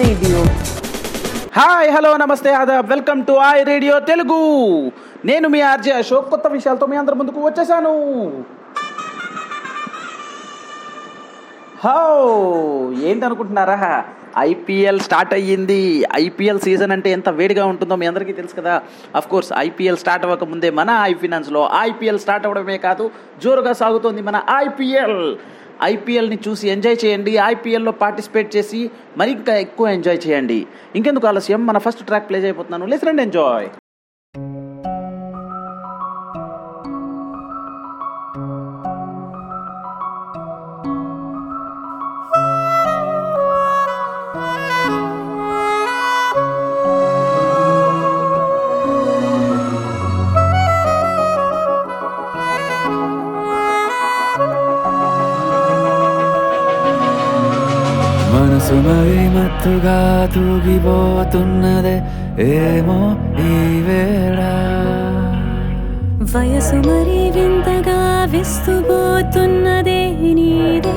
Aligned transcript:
Radio. 0.00 0.38
Hi 1.56 1.90
hello 1.90 2.16
నమస్తే 2.16 2.50
Aadab. 2.52 2.86
Welcome 2.88 3.26
to 3.26 3.32
I 3.32 3.62
radio 3.62 4.00
Telugu. 4.00 4.38
నేను 5.24 5.48
మీ 5.48 5.60
ఆర్జే 5.60 5.92
అశోక్. 5.92 6.30
కొత్త 6.30 6.46
విషయాలతో 6.46 6.86
మీ 6.86 6.96
అందరి 6.96 7.14
ముందుకు 7.14 7.40
వచ్చేసాను. 7.40 7.92
హో 11.84 11.98
ఏంటనుకుంటున్నారా? 12.92 14.04
ఐపీఎల్ 14.38 15.00
స్టార్ట్ 15.00 15.34
అయ్యింది. 15.34 16.04
ఐపీఎల్ 16.14 16.60
సీజన్ 16.60 16.92
అంటే 16.92 17.10
ఎంత 17.10 17.28
వేడిగా 17.28 17.66
ఉంటుందో 17.66 17.96
మీ 17.96 18.06
అందరికీ 18.06 18.32
తెలుసు 18.32 18.54
కదా. 18.54 18.82
అఫ్ 19.16 19.28
కోర్స్ 19.28 19.52
ఐపీఎల్ 19.58 19.96
స్టార్ట్ 19.96 20.26
అవ్వక 20.26 20.44
ముందే 20.44 20.70
మన 20.70 20.98
ఐ 21.02 21.14
ఫినాన్స్లో 21.14 21.70
ఐపీఎల్ 21.78 22.18
స్టార్ట్ 22.18 22.46
అవ్వడమే 22.46 22.78
కాదు 22.78 23.10
జోరుగా 23.44 23.72
సాగుతోంది 23.72 24.22
మన 24.22 24.42
ఐపీఎల్ 24.56 25.36
ఐపీఎల్ని 25.84 26.38
చూసి 26.48 26.68
ఎంజాయ్ 26.68 26.96
చేయండి. 27.04 27.36
ఐపీఎల్లో 27.36 27.92
పార్టిసిపేట్ 27.92 28.56
చేసి 28.56 28.90
మరి 29.18 29.30
ఇంకా 29.30 29.56
ఎక్కువ 29.56 29.88
ఎంజాయ్ 29.88 30.18
చేయండి. 30.26 30.66
ఇంకెందుకు 30.96 31.26
ఆలస్యం? 31.26 31.66
మన 31.66 31.78
ఫస్ట్ 31.78 32.06
ట్రాక్ 32.06 32.28
ప్లే 32.30 32.40
అయిపోతున్నాను 32.42 32.86
లెస్ 32.86 33.04
రండి 33.04 33.22
ఎంజాయ్ 33.22 33.68
మనసు 58.70 58.82
మరి 58.86 59.22
మత్తుగా 59.34 59.96
తూగిపోతున్నదే 60.34 61.94
ఏమో 62.48 62.98
ఈ 63.44 63.54
వేళ 63.86 64.40
వయసు 66.32 66.76
మరి 66.84 67.18
వింతగా 67.36 67.98
విస్తుపోతున్నదే 68.34 70.00
నీదే 70.38 70.94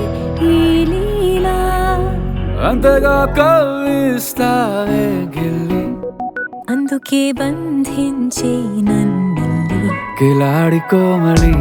ఈ 0.47 0.59
లీలా 0.91 1.57
అంతగా 2.69 3.17
కవ్విస్తావే 3.39 5.03
గిల్లి 5.35 5.83
అందుకే 6.69 7.23
బంధించే 7.39 8.53
నన్నిల్లి 8.87 9.81
కిలాడి 10.19 10.81
కోమలి 10.91 11.53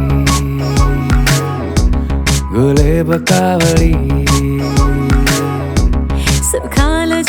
గులేబ 2.53 3.11
కావలి 3.29 3.93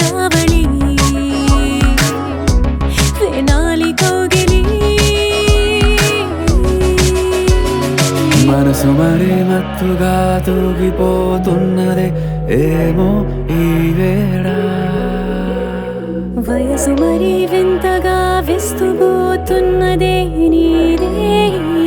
జావళి 0.01 0.63
వేనాలి 3.19 3.91
కోగిలి 4.01 4.61
మనసు 8.49 8.91
మరి 8.99 9.33
మత్తుగా 9.51 10.15
తూగిపోతున్నదే 10.47 12.09
ఏమో 12.61 13.09
ఈ 13.59 13.67
వేళ 13.99 14.47
వయసు 16.47 16.93
మరి 17.01 17.35
వింతగా 17.53 18.19
విస్తుపోతున్నదే 18.49 20.17
నీదే 20.53 21.13
ఈ 21.77 21.85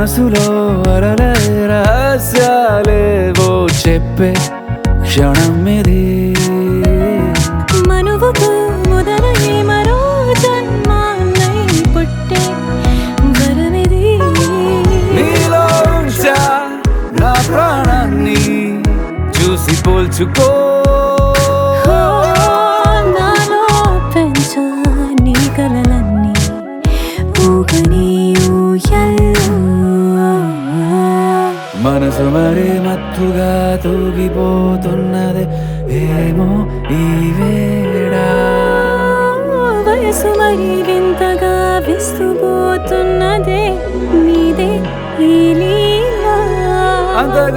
మనసులో 0.00 0.46
అరలే 0.92 1.32
రహస్యాలేవో 1.70 3.48
చెప్పే 3.82 4.30
క్షణం 5.04 5.49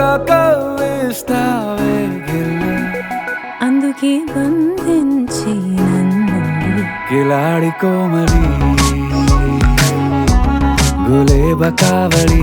కవ్విస్తావే 0.00 1.94
అందుకే 3.62 4.20
బంధించి 4.36 5.54
నన్ను 5.76 6.40
కిలాడి 7.08 7.70
కోమలి. 7.70 8.44
గులేబ 11.08 11.68
కావలి. 11.68 12.42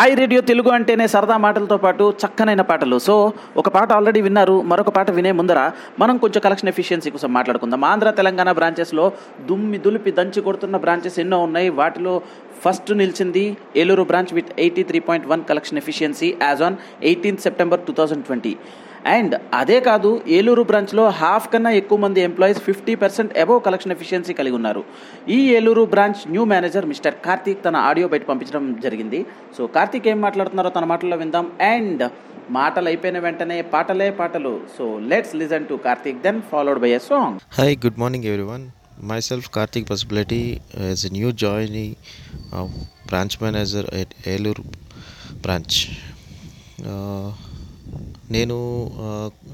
ఐ 0.00 0.10
రేడియో 0.14 0.40
తెలుగు 0.40 0.70
అంటేనే 0.70 1.06
సరదా 1.06 1.36
మాటలతో 1.36 1.76
పాటు 1.76 2.04
చక్కనైన 2.22 2.62
పాటలు. 2.68 2.98
సో 2.98 3.14
ఒక 3.56 3.68
పాట 3.68 3.92
ఆల్రెడీ 3.92 4.20
విన్నారు 4.26 4.54
మరొక 4.70 4.88
పాట 4.88 5.10
వినే 5.16 5.32
ముందర 5.32 5.60
మనం 5.98 6.16
కొంచెం 6.16 6.40
కలెక్షన్ 6.44 6.68
ఎఫిషియన్సీ 6.68 7.10
కోసం 7.10 7.30
మాట్లాడుకుందాం. 7.32 7.84
ఆంధ్ర 7.84 8.10
తెలంగాణ 8.10 8.52
బ్రాంచెస్లో 8.52 9.12
దుమ్మి 9.48 9.78
దులిపి 9.78 10.12
దంచి 10.18 10.40
కొడుతున్న 10.42 10.76
బ్రాంచెస్ 10.76 11.18
ఎన్నో 11.18 11.40
ఉన్నాయి. 11.46 11.68
వాటిలో 11.80 12.14
ఫస్ట్ 12.64 12.90
నిలిచింది 13.02 13.44
Eluru 13.82 14.04
branch 14.10 14.34
with 14.38 14.52
eighty 14.58 14.82
three 14.90 15.00
point 15.08 15.26
one 15.32 15.44
collection 15.50 15.80
efficiency 15.82 16.30
as 16.42 16.62
on 16.68 16.78
eighteenth 17.10 17.44
September 17.46 17.80
two 17.88 17.92
thousand 17.92 18.24
twenty. 18.24 18.54
And 19.16 19.34
అదే 19.54 19.76
కాదు 19.80 20.10
ఏలూరు 20.28 20.62
బ్రాంచ్లో 20.62 21.04
హాఫ్ 21.20 21.46
కన్నా 21.52 21.70
ఎక్కువ 21.70 21.98
మంది 21.98 22.20
employees 22.20 22.58
fifty 22.60 22.94
percent 22.94 23.38
above 23.38 23.60
collection 23.66 23.92
efficiency 23.92 24.32
కలిగి 24.32 24.54
ఉన్నారు. 24.54 24.82
ఈ 25.28 25.38
Eluru 25.58 25.84
branch 25.84 26.24
new 26.30 26.44
manager 26.44 26.86
mister 26.86 27.16
Karthik 27.26 27.64
తన 27.64 27.76
ఆడియో 27.90 28.08
బయట 28.08 28.26
పంపించడం 28.26 28.66
జరిగింది. 28.84 29.20
సో 29.58 29.66
కార్తీక్ 29.76 30.08
ఏం 30.08 30.20
మాట్లాడుతున్నారో 30.20 30.70
తన 30.70 30.84
మాటల్లో 30.84 31.16
విందాం. 31.16 31.48
అండ్ 31.60 32.04
మాటలు 32.50 32.88
అయిపోయిన 32.88 33.18
వెంటనే 33.18 33.62
పాటలే 33.62 34.10
పాటలు. 34.10 34.60
So 34.78 34.98
let's 35.12 35.34
listen 35.42 35.66
to 35.66 35.74
Karthik 35.86 36.22
then 36.22 36.42
followed 36.52 36.82
by 36.84 36.90
a 36.90 37.00
song. 37.10 37.38
Hi 37.60 37.70
good 37.86 37.98
morning 37.98 38.24
everyone 38.24 38.66
myself 39.20 39.50
Karthik 39.50 39.90
possibility 39.90 40.60
as 40.80 41.06
a 41.06 41.08
new 41.08 41.32
join 41.32 41.94
branch 43.06 43.42
manager 43.42 43.94
at 43.94 44.28
Eluru 44.28 44.64
branch 45.40 45.86
నేను 48.30 48.56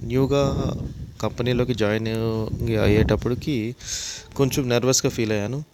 న్యూగా 0.03 0.75
కంపెనీలోకి 1.23 1.75
జాయిన్ 1.75 2.09
అయ్యేటప్పటికి 2.83 3.75
కొంచెం 4.37 4.69
నర్వస్గా 4.69 5.11
ఫీల్ 5.11 5.33
అయ్యాను. 5.33 5.65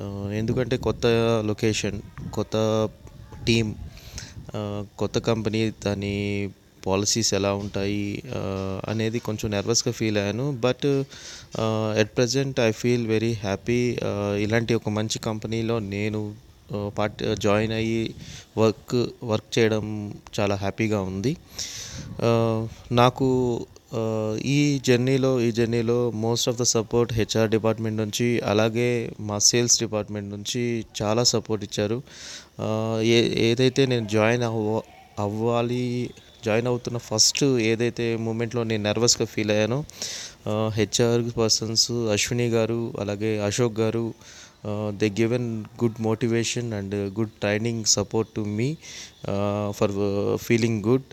Uh, 0.00 0.32
ఎందుకంటే 0.32 0.76
కొత్త 0.76 1.06
లొకేషన్ 1.46 2.00
కొత్త 2.32 2.88
టీమ్ 3.46 3.74
uh, 4.48 4.86
కొత్త 4.98 5.18
కంపెనీ 5.18 5.70
దాని 5.70 6.48
పాలసీస్ 6.86 7.30
ఎలా 7.34 7.52
ఉంటాయి 7.54 8.22
అనేది 8.88 9.18
కొంచెం 9.18 9.48
నర్వస్గా 9.50 9.92
ఫీల్ 9.92 10.18
అయ్యాను. 10.18 10.46
But 10.66 10.86
at 12.00 12.12
present 12.16 12.60
I 12.60 12.70
feel 12.72 13.06
very 13.06 13.32
happy 13.32 13.80
ఇలాంటి 14.44 14.74
ఒక 14.74 14.88
మంచి 14.88 15.18
కంపెనీలో 15.18 15.78
నేను 15.94 16.20
పార్ట్ 16.98 17.20
జాయిన్ 17.38 17.72
అయ్యి 17.72 18.02
వర్క్ 18.58 18.96
వర్క్ 19.24 19.50
చేయడం 19.58 19.84
చాలా 20.38 20.54
హ్యాపీగా 20.54 21.00
ఉంది. 21.00 21.32
నాకు 22.92 23.28
ఈ 24.44 24.58
జర్నీలో 24.86 25.30
ఈ 25.40 25.50
జర్నీలో 25.52 25.98
most 26.24 26.48
of 26.48 26.58
the 26.58 26.62
support 26.62 27.12
HR 27.12 27.48
department 27.50 27.98
నుంచి 28.02 28.26
అలాగే 28.40 28.88
మా 29.20 29.36
సేల్స్ 29.38 29.76
డిపార్ట్మెంట్ 29.80 30.30
నుంచి 30.30 30.62
చాలా 31.00 31.22
సపోర్ట్ 31.24 31.64
ఇచ్చారు. 31.64 31.98
ఏ 33.14 33.18
ఏదైతే 33.48 33.86
నేను 33.86 34.08
జాయిన్ 34.08 34.42
అవ్వ 34.42 34.74
అవ్వాలి 35.18 36.10
జాయిన్ 36.44 36.66
అవుతున్న 36.66 36.98
ఫస్ట్ 36.98 37.44
ఏదైతే 37.44 38.16
మూమెంట్లో 38.16 38.62
నేను 38.64 38.82
నర్వస్గా 38.82 39.26
ఫీల్ 39.26 39.50
అయ్యానో 39.50 39.78
హెచ్ఆర్ 40.74 41.24
పర్సన్స్ 41.38 41.90
అశ్విని 42.12 42.48
గారు 42.48 42.80
అలాగే 43.00 43.30
Ashok 43.40 43.80
garu 43.80 44.14
they 44.98 45.08
given 45.20 45.48
good 45.84 45.98
motivation 46.00 46.72
and 46.72 46.94
good 47.18 47.34
training 47.40 47.84
support 47.88 48.30
to 48.36 48.40
me 48.40 48.68
for 49.70 49.92
feeling 50.36 50.80
good 50.82 51.08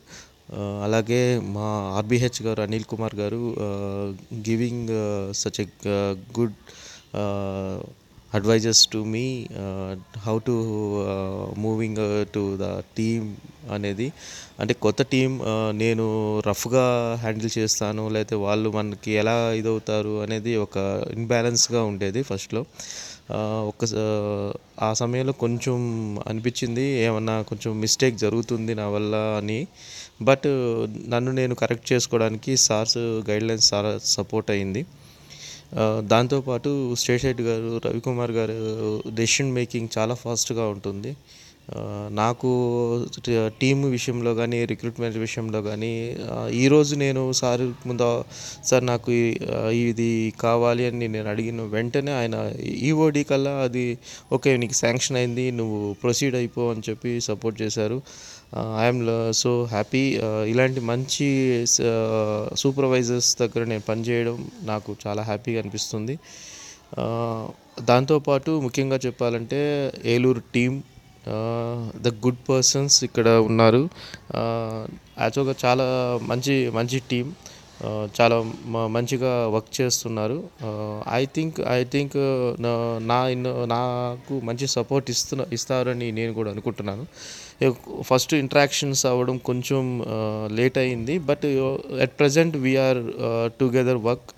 అలాగే 0.84 1.22
మా 1.50 1.68
RBH 1.98 2.40
garu 2.44 2.62
Anil 2.62 2.84
Kumar 2.84 3.16
garu 3.16 3.44
giving 4.50 4.92
such 5.34 5.62
a 5.62 5.68
good 6.40 6.58
advises 8.36 8.82
to 8.94 9.00
me 9.14 9.26
how 10.26 10.36
to 10.48 10.56
moving 11.66 12.02
to 12.34 12.44
the 12.62 12.68
team 12.98 13.28
అనేది 13.76 14.08
అంటే 14.62 14.74
కొత్త 14.84 15.02
team 15.14 15.32
uh, 15.52 15.70
నేను 15.82 16.06
రఫ్గా 16.48 16.84
handle 17.24 17.52
చేస్తాను 17.58 18.04
లేకపోతే 18.10 18.36
వాళ్ళు 18.46 18.70
మనకి 18.70 19.12
ఎలా 19.22 19.36
ఇదవుతారు 19.60 20.14
అనేది 20.26 20.52
ఒక 20.66 20.78
ఇన్బ్యాలెన్స్గా 21.18 21.82
ఉండేది 21.84 22.22
ఫస్ట్లో 22.30 22.62
ఒక 23.72 23.86
ఆ 24.88 24.90
సమయంలో 25.02 25.34
కొంచెం 25.44 25.78
అనిపించింది 26.28 26.86
ఏమన్నా 27.06 27.36
కొంచెం 27.52 27.72
మిస్టేక్ 27.84 28.18
జరుగుతుంది 28.26 28.74
నా 28.82 28.86
వల్ల 28.96 29.16
అని. 29.40 29.60
బట్ 30.30 30.48
నన్ను 31.14 31.32
నేను 31.40 31.56
కరెక్ట్ 31.62 31.88
చేసుకోవడానికి 31.94 32.52
సార్స్ 32.68 33.00
గైడ్లైన్స్ 33.30 33.68
చాలా 33.74 33.92
సపోర్ట్ 34.18 34.52
అయింది. 34.56 34.84
దాంతోపాటు 36.12 36.70
శేషరెడ్డి 37.06 37.44
గారు 37.44 37.72
రవికుమార్ 37.86 38.32
గారు 38.32 38.54
డెసిషన్ 39.20 39.52
మేకింగ్ 39.52 39.90
చాలా 39.98 40.16
ఫాస్ట్గా 40.24 40.66
ఉంటుంది. 40.76 41.12
నాకు 42.20 42.50
టీమ్ 43.62 43.84
విషయంలో 43.94 44.32
కానీ 44.36 44.58
రిక్రూట్మెంట్ 44.72 45.18
విషయంలో 45.24 45.60
కానీ 45.62 45.92
ఈరోజు 46.64 46.94
నేను 46.96 47.22
సార్ 47.40 47.64
ముందు 47.88 48.10
సార్ 48.70 48.86
నాకు 48.92 49.12
ఇది 49.90 50.10
కావాలి 50.46 50.86
అని 50.90 51.08
నేను 51.08 51.30
అడిగిన 51.30 51.66
వెంటనే 51.76 52.14
ఆయన 52.20 52.36
ఈఓడి 52.90 53.24
కల్లా 53.32 53.54
అది 53.68 53.86
ఓకే 54.38 54.54
నీకు 54.64 54.78
శాంక్షన్ 54.84 55.18
అయింది 55.22 55.46
నువ్వు 55.52 55.80
ప్రొసీడ్ 56.04 56.38
అయిపో 56.42 56.66
అని 56.74 56.84
చెప్పి 56.90 57.14
సపోర్ట్ 57.30 57.58
చేశారు. 57.64 58.00
ఐఎమ్ 58.82 59.34
సో 59.34 59.64
హ్యాపీ 59.64 60.20
ఇలాంటి 60.24 60.80
మంచి 60.80 61.60
uh, 61.64 62.56
సూపర్వైజర్స్ 62.56 63.38
దగ్గర 63.40 63.64
నేను 63.64 63.82
పనిచేయడం 63.82 64.48
నాకు 64.64 64.96
చాలా 65.08 65.22
హ్యాపీగా 65.22 65.62
అనిపిస్తుంది. 65.62 66.20
Uh, 66.94 67.46
దాంతోపాటు 67.86 68.60
ముఖ్యంగా 68.60 69.00
చెప్పాలంటే 69.06 69.92
Eluru 70.06 70.42
team 70.54 70.82
the 72.02 72.08
good 72.08 72.50
persons 72.50 73.04
ఇక్కడ 73.04 73.30
ఉన్నారు. 73.30 73.90
Uh, 74.30 74.94
యాక్చువల్గా 75.22 75.56
చాలా 75.66 76.20
మంచి 76.22 76.70
మంచి 76.70 77.02
టీం 77.12 77.34
చాలా 78.22 78.52
మంచిగా 78.88 79.48
వర్క్ 79.48 79.82
చేస్తున్నారు. 79.82 80.44
ఐ 81.12 81.26
థింక్ 81.26 81.62
ఐ 81.70 81.84
థింక్ 81.84 82.14
నా 83.08 83.28
ఇన్- 83.28 83.66
నాకు 83.66 84.40
మంచి 84.40 84.68
సపోర్ట్ 84.68 85.10
ఇస్తున్న 85.10 85.46
ఇస్తారని 85.54 86.12
నేను 86.12 86.34
కూడా 86.34 86.52
అనుకుంటున్నాను. 86.52 87.06
ఫస్ట్ 88.02 88.34
ఇంట్రాక్షన్స్ 88.34 89.06
అవ్వడం 89.06 89.38
కొంచెం 89.38 90.06
లేట్ 90.52 90.78
అయింది 90.78 91.18
but 91.18 91.46
at 92.00 92.20
present 92.20 92.58
we are 92.58 92.98
together 93.60 93.98
work 93.98 94.30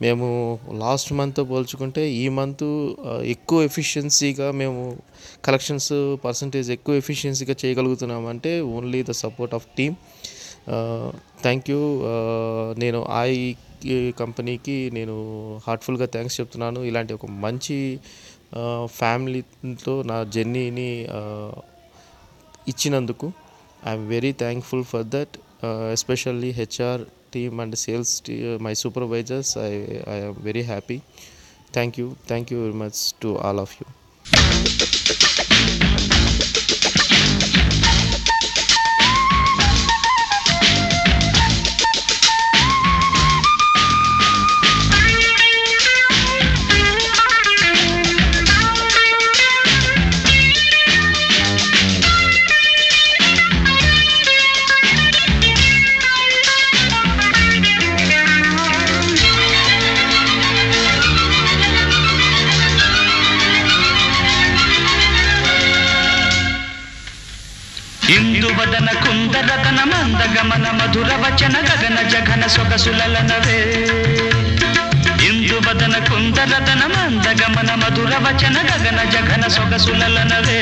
మేము 0.00 0.58
లాస్ట్ 0.72 1.12
మంత్తో 1.12 1.44
పోల్చుకుంటే 1.44 2.10
ఈ 2.10 2.28
మంత్ 2.28 2.94
ఎక్కువ 3.22 3.62
ఎఫిషియన్సీగా 3.62 4.50
మేము 4.50 4.98
కలెక్షన్స్ 5.44 5.92
పర్సంటేజ్ 6.24 6.70
ఎక్కువ 6.70 6.94
ఎఫిషియన్సీగా 6.94 7.54
చేయగలుగుతున్నామంటే 7.64 8.60
only 8.60 9.02
the 9.02 9.10
support 9.10 9.54
of 9.54 9.66
team 9.78 9.94
thank 11.42 11.70
you 11.70 12.02
నేను 12.78 13.06
ఐ 13.20 13.54
కంపెనీకి 14.18 14.90
నేను 14.94 15.14
హార్ట్ఫుల్గా 15.66 16.06
థ్యాంక్స్ 16.06 16.40
చెప్తున్నాను. 16.40 16.80
ఇలాంటి 16.80 17.14
ఒక 17.14 17.26
మంచి 17.26 17.98
ఫ్యామిలీతో 18.86 20.02
నా 20.02 20.24
జర్నీని 20.24 21.08
ఇచ్చినందుకు 22.66 23.26
I'm 23.82 24.06
very 24.08 24.32
thankful 24.42 24.84
for 24.84 25.06
that 25.14 25.34
especially 25.92 26.50
HR 26.52 27.02
team 27.30 27.60
and 27.60 27.76
sales 27.84 28.14
tea 28.26 28.34
my 28.66 28.74
supervisors 28.82 29.52
I 29.62 29.70
I'm 30.14 30.36
very 30.42 30.64
happy 30.64 30.98
thank 31.72 31.96
you 32.00 32.08
thank 32.28 32.50
you 32.52 32.58
very 32.60 32.78
much 32.84 33.00
to 33.20 33.30
all 33.46 33.62
of 33.64 33.74
you 33.80 33.86
గగన 72.46 72.54
జగన 72.54 72.78
సొగసులనవే 72.78 73.58
ఇందువదన 75.26 75.98
కుందరతన 75.98 76.82
మందగమన 76.86 77.74
మధుర 77.74 78.12
వచన 78.16 78.56
గగన 78.68 79.10
జగన 79.10 79.48
సొగసులనవే 79.48 80.60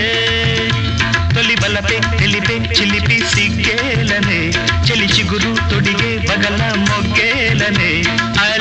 తొలి 1.34 1.54
బలపే 1.54 2.00
తెలిపే 2.18 2.56
చిలిపి 2.80 3.18
సిగ్గేలనే. 3.20 4.40
చెలి 4.88 5.06
చిగురు 5.06 5.70
తొడిగే 5.70 6.18
బగల 6.18 6.74
మొగ్గేలనే. 6.88 7.90
ఐ 8.40 8.58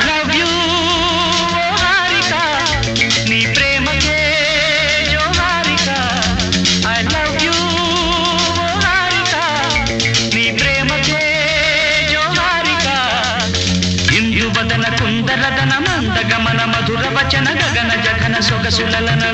సొగసులనవే 18.76 19.33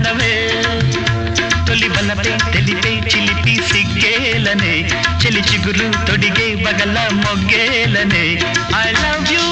సొగసులనవే 0.00 0.34
తొలి 1.68 1.88
బలపై 1.88 2.30
తెలిపే 2.52 2.92
చిలిపి 3.10 3.54
సిగ్గేలనే. 3.68 4.74
చెలి 5.20 5.42
చిగురు 5.50 6.06
తొడిగే 6.06 6.46
బగల 6.64 6.96
మొగ్గేలనే. 7.22 8.24
ఐ 8.80 8.88
లవ్ 9.02 9.32
యూ 9.32 9.44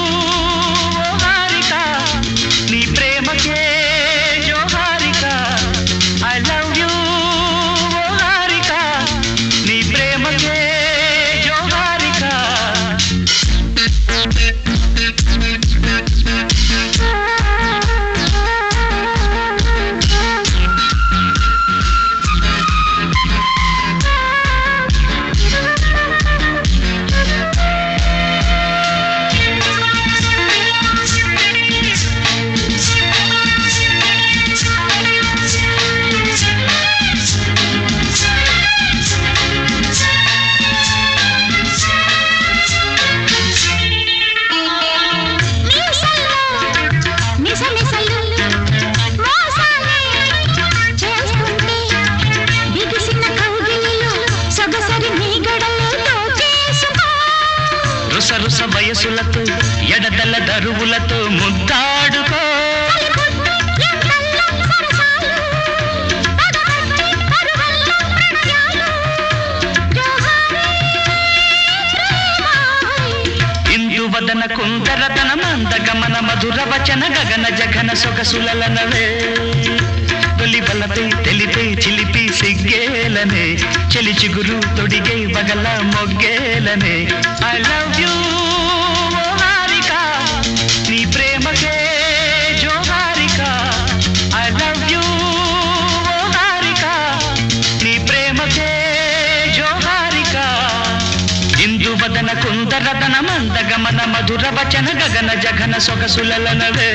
మందగమన 103.89 104.11
మధుర 104.13 104.45
వచన 104.57 104.87
గగన 104.99 105.29
జగన 105.43 105.73
సొగసులనవే 105.85 106.89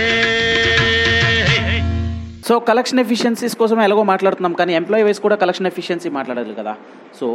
సో 2.48 2.54
కలెక్షన్ 2.68 3.00
ఎఫిషియన్సీస్ 3.02 3.56
కోసం 3.60 3.78
ఎలాగో 3.84 4.02
మాట్లాడుతున్నాం 4.10 4.54
కానీ 4.60 4.72
ఎంప్లాయీ 4.80 5.04
వైస్ 5.06 5.20
కూడా 5.24 5.36
కలెక్షన్ 5.42 5.68
ఎఫిషియన్సీ 5.70 6.08
మాట్లాడాలి 6.16 6.54
కదా 6.60 6.72
సో 7.18 7.26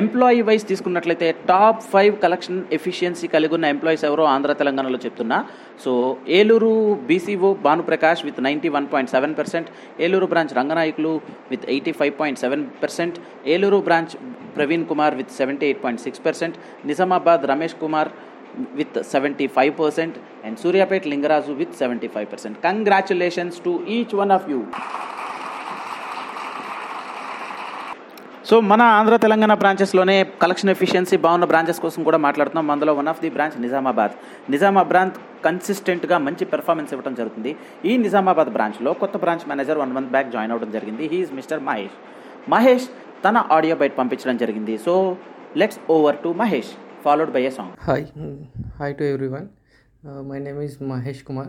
ఎంప్లాయీ 0.00 0.40
వైస్ 0.48 0.64
తీసుకున్నట్లయితే 0.70 1.26
టాప్ 1.50 1.82
ఫైవ్ 1.92 2.14
కలెక్షన్ 2.24 2.58
ఎఫిషియన్సీ 2.72 3.26
కలిగి 3.34 3.54
ఉన్న 3.56 3.66
ఎంప్లాయీస్ 3.74 4.04
ఎవరో 4.08 4.24
ఆంధ్ర 4.32 4.52
తెలంగాణలో 4.52 4.98
చెప్తున్నా. 5.04 5.38
So 5.84 5.92
Eluru 6.38 6.72
BCO 7.08 7.50
Bhanuprakash 7.66 8.22
with 8.28 8.40
ninety 8.40 8.70
one 8.76 8.88
point 8.92 9.12
seven 9.14 9.34
percent 9.40 9.68
Eluru 10.06 10.28
branch 10.32 10.54
Ranganayakulu 10.58 11.12
with 11.50 11.66
eighty 11.74 11.92
five 12.00 12.14
point 12.20 12.40
seven 12.44 12.64
percent 12.82 13.18
Eluru 13.54 13.80
branch 13.88 14.14
Praveen 14.56 14.86
Kumar 14.86 15.14
with 15.14 15.32
seventy 15.40 15.66
eight 15.66 15.82
point 15.84 16.02
six 16.06 16.22
percent 16.26 16.56
Nizamabad 16.86 17.44
Ramesh 17.52 17.76
Kumar 17.80 18.10
with 18.78 18.96
seventy 19.14 19.46
five 19.56 19.72
percent 19.82 20.16
and 20.46 20.58
Suryapet 20.64 21.06
Lingaraju 21.12 21.52
with 21.62 21.74
seventy 21.82 22.10
five 22.14 22.28
percent 22.32 22.58
congratulations 22.68 23.58
to 23.66 23.74
each 23.96 24.14
one 24.22 24.34
of 24.38 24.48
you 24.52 24.60
so 28.48 28.56
మన 28.70 28.82
ఆంధ్ర 28.96 29.14
తెలంగాణ 29.22 29.52
బ్రాంచెస్లోనే 29.60 30.14
collection 30.42 30.70
efficiency 30.72 31.16
బాగున్న 31.24 31.46
branches 31.52 31.80
కోసం 31.84 32.00
కూడా 32.08 32.18
మాట్లాడుతున్నాం. 32.26 32.66
అందులో 32.74 32.92
one 32.98 33.08
of 33.12 33.22
the 33.22 33.30
branch 33.36 33.56
Nizamabad. 33.64 34.12
Nizamabad 34.54 34.90
branch 34.92 35.16
కన్సిస్టెంట్గా 35.46 36.16
మంచి 36.26 36.44
performance 36.52 36.92
ఇవ్వడం 36.94 37.14
జరుగుతుంది. 37.20 37.52
ఈ 37.90 37.92
నిజామాబాద్ 38.04 38.50
బ్రాంచ్లో 38.56 38.92
కొత్త 39.02 39.16
branch 39.24 39.44
manager 39.52 39.80
one 39.82 39.94
month 39.96 40.12
back 40.14 40.30
join 40.34 40.52
అవ్వడం 40.54 40.70
జరిగింది. 40.76 41.04
హీఈస్ 41.12 41.32
మిస్టర్ 41.38 41.62
మహేష్ 41.68 41.96
మహేష్ 42.54 42.86
తన 43.24 43.36
ఆడియో 43.56 43.76
బయట 43.82 43.94
పంపించడం 44.00 44.36
జరిగింది. 44.44 44.76
So 44.86 44.94
let's 45.62 45.80
over 45.96 46.20
to 46.24 46.32
Mahesh 46.42 46.72
followed 47.06 47.32
by 47.36 47.42
a 47.48 47.52
song 47.56 47.74
Hi, 47.86 48.00
mm, 48.16 48.36
hi 48.78 48.88
to 48.92 49.04
everyone. 49.06 49.46
Uh, 50.02 50.20
my 50.22 50.38
name 50.38 50.60
is 50.60 50.74
Mahesh 50.90 51.20
Kumar 51.26 51.48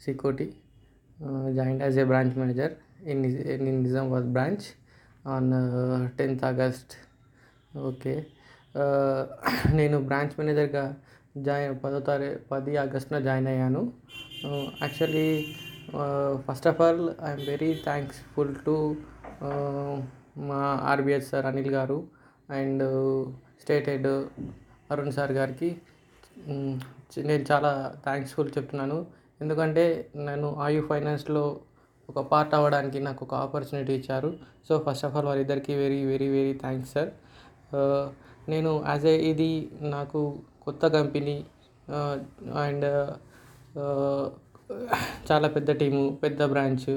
Sikoti. 0.00 0.46
Uh, 1.18 1.46
joined 1.50 1.82
as 1.82 1.96
a 1.96 2.06
branch 2.06 2.34
manager 2.36 2.68
in, 3.04 3.22
Niz- 3.22 3.44
in 3.54 3.82
Nizamabad 3.82 4.26
branch 4.32 4.64
on 5.24 5.44
uh, 5.54 5.98
10th 6.18 6.44
August. 6.50 6.88
Okay 7.88 8.12
నేను 9.72 9.96
branch 10.08 10.34
మేనేజర్గా 10.38 10.82
join 11.46 11.74
పదో 11.82 11.98
తారీఖు 12.08 12.38
పది 12.50 12.72
ఆగస్టున 12.82 13.18
join 13.26 13.48
అయ్యాను 13.52 13.82
actually 14.82 15.26
first 16.46 16.68
of 16.70 16.80
all 16.86 17.02
I'm 17.28 17.44
very 17.50 17.70
thankful 17.86 18.52
to 18.66 18.76
మా 20.50 20.60
RBS 20.92 21.28
sir 21.32 21.48
Anil 21.50 21.72
garu 21.76 21.98
and 22.58 22.84
state 23.62 23.88
head 23.92 24.08
Arun 24.90 25.14
sir 25.18 25.32
గారికి. 25.38 25.70
నేను 27.28 27.44
చాలా 27.50 27.70
థ్యాంక్స్ఫుల్ 28.04 28.50
చెప్తున్నాను. 28.56 28.98
ఎందుకంటే 29.42 29.84
నేను 30.28 30.48
ఆయు 30.64 30.82
ఫైనాన్స్లో 30.90 31.44
ఒక 32.10 32.20
పార్ట్ 32.30 32.54
అవ్వడానికి 32.58 32.98
నాకు 33.06 33.20
ఒక 33.26 33.34
ఆపర్చునిటీ 33.44 33.92
ఇచ్చారు. 34.00 34.30
So 34.68 34.72
first 34.86 35.04
of 35.08 35.14
all 35.16 35.28
వారిద్దరికి 35.30 35.72
very 35.82 36.00
very 36.10 36.28
very 36.36 36.54
thanks 36.64 36.92
sir. 36.96 37.10
నేను 38.52 38.72
యాజ్ 38.88 39.06
ఏ 39.12 39.14
ఇది 39.30 39.50
నాకు 39.94 40.20
కొత్త 40.64 40.86
కంపెనీ 40.96 41.36
అండ్ 42.64 42.86
చాలా 45.28 45.48
పెద్ద 45.56 45.70
టీము 45.80 46.02
పెద్ద 46.22 46.42
బ్రాంచ్ 46.52 46.90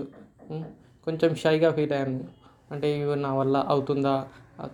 కొంచెం 1.05 1.31
షైగా 1.43 1.69
ఫీల్ 1.77 1.93
అయ్యాను. 1.98 2.19
అంటే 2.72 2.88
ఇవి 3.00 3.15
నా 3.25 3.31
వల్ల 3.39 3.58
అవుతుందా 3.74 4.15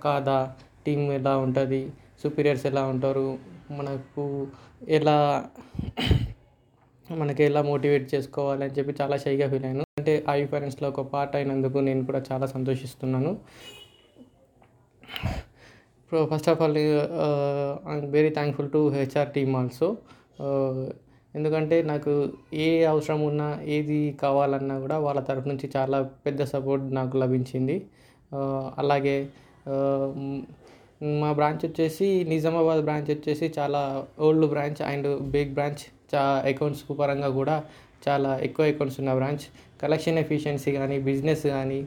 కాదా 0.04 0.38
టీం 0.86 1.02
ఎలా 1.18 1.34
ఉంటుంది 1.46 1.82
సుపీరియర్స్ 2.26 2.66
ఎలా 2.72 2.84
ఉంటారు? 2.94 3.28
మనకు 3.72 4.24
ఎలా 4.98 5.16
మనకి 7.12 7.42
ఎలా 7.44 7.62
మోటివేట్ 7.70 8.06
చేసుకోవాలి 8.16 8.64
అని 8.66 8.74
చెప్పి 8.78 8.94
చాలా 9.02 9.18
షైగా 9.24 9.48
ఫీల్ 9.50 9.66
అయ్యాను. 9.66 9.86
అంటే 10.00 10.14
ఐ 10.30 10.46
ఫైనాన్స్లో 10.54 10.88
ఒక 10.90 11.02
పార్ట్ 11.14 11.36
అయినందుకు 11.36 11.78
నేను 11.88 12.06
కూడా 12.06 12.22
చాలా 12.32 12.46
సంతోషిస్తున్నాను. 12.56 13.32
First 16.32 16.50
of 16.50 16.62
all 16.62 16.78
I'm 16.78 18.12
very 18.12 18.30
thankful 18.30 18.72
to 18.72 18.82
HR 18.90 19.30
team 19.38 19.56
also 19.56 19.90
ఎందుకంటే 21.36 21.78
నాకు 21.92 22.12
ఏ 22.54 22.68
అవసరం 22.84 23.22
ఉన్నా 23.22 23.48
ఏది 23.78 24.00
కావాలన్నా 24.22 24.76
కూడా 24.80 24.98
వాళ్ళ 25.06 25.20
తరఫు 25.20 25.48
నుంచి 25.48 25.68
చాలా 25.78 25.98
పెద్ద 26.26 26.44
సపోర్ట్ 26.44 26.86
నాకు 26.96 27.18
లభించింది. 27.18 27.78
Uh, 28.34 28.68
అలాగే 28.78 29.16
uh, 29.70 30.08
మా 31.22 31.30
బ్రాంచ్ 31.38 31.64
వచ్చేసి 31.66 32.08
నిజామాబాద్ 32.30 32.82
బ్రాంచ్ 32.88 33.10
వచ్చేసి 33.14 33.54
చాలా 33.58 33.82
old 34.26 34.46
branch 34.54 34.82
and 34.92 35.08
big 35.34 35.52
branch. 35.58 35.84
చా 36.12 36.22
అకౌంట్స్ 36.52 36.84
పరంగా 37.00 37.30
కూడా 37.40 37.56
చాలా 38.08 38.32
ఎక్కువ 38.48 38.66
అకౌంట్స్ 38.72 38.98
ఉన్న 39.02 39.12
బ్రాంచ్. 39.20 39.46
కలెక్షన్ 39.82 40.18
ఎఫిషియన్సీ 40.24 40.72
కానీ 40.72 40.98
బిజినెస్ 41.10 41.46
కానీ 41.56 41.80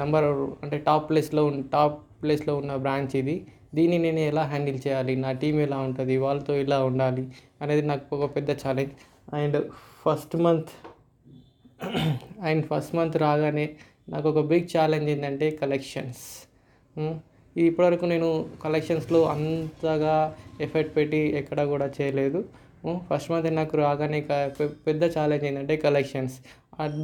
నంబర్ 0.00 0.26
అంటే 0.64 0.78
టాప్ 0.88 1.04
ప్లేస్లో 1.10 1.42
టాప్ 1.72 1.96
ప్లేస్లో 2.22 2.52
ఉన్న 2.56 2.76
బ్రాంచ్ 2.84 3.14
ఇది. 3.22 3.36
దీన్ని 3.74 3.98
నేను 3.98 4.20
ఎలా 4.30 4.42
హ్యాండిల్ 4.52 4.78
చేయాలి? 4.86 5.16
నా 5.16 5.32
టీం 5.42 5.56
ఎలా 5.66 5.78
ఉంటుంది? 5.88 6.16
వాళ్ళతో 6.24 6.54
ఎలా 6.64 6.78
ఉండాలి? 6.84 7.24
అనేది 7.62 7.82
నాకు 7.82 8.16
ఒక 8.16 8.26
పెద్ద 8.36 8.50
challenge 8.62 8.94
and 9.34 9.58
first 10.04 10.36
month 10.36 10.72
and 12.48 12.64
first 12.70 12.94
month 12.94 13.16
రాగానే 13.16 13.66
నాకు 14.08 14.26
ఒక 14.28 14.40
బిగ్ 14.52 14.68
ఛాలెంజ్ 14.76 15.08
ఏంటంటే 15.10 15.46
కలెక్షన్స్. 15.62 16.24
ఇప్పటివరకు 17.56 18.06
నేను 18.12 18.28
కలెక్షన్స్లో 18.64 19.20
అంతగా 19.34 20.16
ఎఫర్ట్ 20.66 20.90
పెట్టి 20.96 21.22
ఎక్కడ 21.40 21.60
కూడా 21.72 21.86
చేయలేదు. 21.98 22.40
ఫస్ట్ 23.08 23.30
మంత్ 23.32 23.48
నాకు 23.60 23.74
రాగానే 23.84 24.20
పెద్ద 24.86 25.02
ఛాలెంజ్ 25.16 25.44
ఏంటంటే 25.48 25.74
కలెక్షన్స్. 25.86 26.36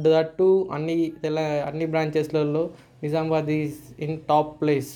దట్టు 0.05 0.49
అన్ని 0.75 0.97
తెల 1.23 1.39
అన్ని 1.69 1.85
బ్రాంచెస్లలో 1.93 2.63
Nizamabad 3.03 3.51
is 3.59 3.77
in 4.05 4.17
top 4.29 4.51
place. 4.61 4.91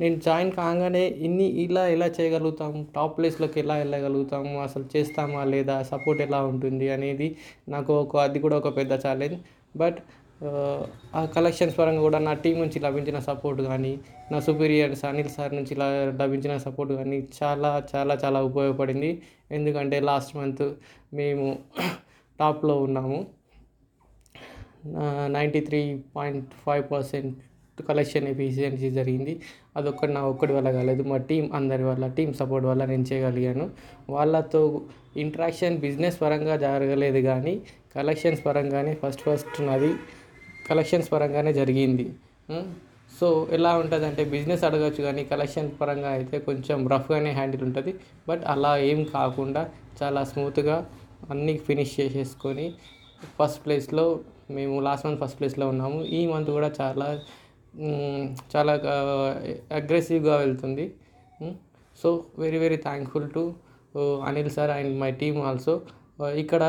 నేను 0.00 0.16
జాయిన్ 0.26 0.50
కాగానే 0.58 1.02
ఇన్ని 1.26 1.46
ఇలా 1.64 1.82
ఎలా 1.94 2.08
చేయగలుగుతాం 2.16 2.72
టాప్ 2.96 3.14
ప్లేస్లోకి 3.18 3.58
ఎలా 3.62 3.74
వెళ్ళగలుగుతాము 3.82 4.54
అసలు 4.62 4.84
చేస్తామా 4.94 5.42
లేదా 5.52 5.76
సపోర్ట్ 5.92 6.20
ఎలా 6.26 6.40
ఉంటుంది 6.50 6.86
అనేది 6.96 7.28
నాకు 7.74 7.92
ఒక 8.02 8.16
అది 8.26 8.40
కూడా 8.44 8.56
ఒక 8.62 8.70
పెద్ద 8.78 8.92
ఛాలెంజ్ 9.06 9.38
బట్ 9.76 9.98
కలెక్షన్స్ 11.34 11.78
పరంగా 11.78 12.00
కూడా 12.00 12.18
నా 12.18 12.32
టీం 12.34 12.56
నుంచి 12.60 12.78
లభించిన 12.80 13.18
సపోర్ట్ 13.18 13.62
కానీ 13.62 13.92
నా 14.32 14.40
సుపీరియర్స్ 14.40 15.04
అనిల్ 15.04 15.28
సార్ 15.28 15.54
నుంచి 15.54 15.74
లభించిన 16.22 16.56
సపోర్ట్ 16.58 16.92
కానీ 16.92 17.28
చాలా 17.38 17.70
చాలా 17.94 18.14
చాలా 18.24 18.40
ఉపయోగపడింది. 18.42 19.22
ఎందుకంటే 19.50 20.00
లాస్ట్ 20.00 20.36
మంత్ 20.36 20.64
మేము 21.14 21.46
టాప్లో 22.40 22.76
ఉన్నాము. 22.82 23.18
Ninety 25.28 25.60
three 25.60 25.80
point 26.16 26.50
five 26.66 26.84
percent 26.92 27.32
collection 27.88 28.28
efficiency 28.28 28.90
జరిగింది. 28.90 29.32
అదొక్కటి 29.76 30.12
నా 30.12 30.22
ఒక్కడి 30.22 30.52
వల్ల 30.52 30.68
కాలేదు. 30.72 31.02
మా 31.02 31.16
టీం 31.16 31.50
అందరి 31.54 31.84
వల్ల 31.84 32.06
టీం 32.06 32.32
సపోర్ట్ 32.32 32.66
వల్ల 32.66 32.84
నేను 32.84 33.02
చేయగలిగాను. 33.12 33.70
వాళ్ళతో 34.10 34.62
ఇంట్రాక్షన్ 35.16 35.78
బిజినెస్ 35.78 36.20
పరంగా 36.22 36.56
జరగలేదు 36.56 37.22
కానీ 37.22 37.54
కలెక్షన్స్ 37.96 38.46
పరంగానే 38.46 38.94
ఫస్ట్ 39.02 39.22
ఫస్ట్ 39.22 39.66
నాది 39.66 39.92
కలెక్షన్స్ 40.68 41.08
పరంగానే 41.12 41.52
జరిగింది. 41.60 42.06
సో 43.18 43.26
ఎలా 43.56 43.72
ఉంటుందంటే 43.82 44.22
బిజినెస్ 44.34 44.62
అడగచ్చు 44.68 45.00
కానీ 45.06 45.22
కలెక్షన్ 45.32 45.68
పరంగా 45.80 46.10
అయితే 46.18 46.36
కొంచెం 46.48 46.78
రఫ్గానే 46.92 47.32
హ్యాండిల్ 47.38 47.62
ఉంటుంది. 47.68 47.92
బట్ 48.28 48.42
అలా 48.54 48.72
ఏం 48.90 49.00
కాకుండా 49.14 49.62
చాలా 50.00 50.22
స్మూత్గా 50.30 50.76
అన్నీ 51.30 51.54
ఫినిష్ 51.66 51.94
చేసేసుకొని 52.00 52.66
ఫస్ట్ 53.38 53.60
ప్లేస్లో 53.64 54.06
మేము 54.56 54.74
లాస్ట్ 54.86 55.06
మంత్ 55.06 55.20
ఫస్ట్ 55.22 55.38
ప్లేస్లో 55.38 55.66
ఉన్నాము. 55.72 55.98
ఈ 56.18 56.20
మంత్ 56.32 56.50
కూడా 56.56 56.68
చాలా 56.80 57.08
చాలా 58.54 58.74
అగ్రెసివ్గా 59.78 60.36
వెళ్తుంది. 60.44 60.86
So 62.02 62.08
very 62.38 62.58
very 62.64 62.78
thankful 62.86 63.26
to 63.36 63.42
Anil 64.28 64.50
sir 64.56 64.70
and 64.70 64.92
my 65.00 65.10
team 65.22 65.38
also 65.48 65.74
ఇక్కడ 66.42 66.62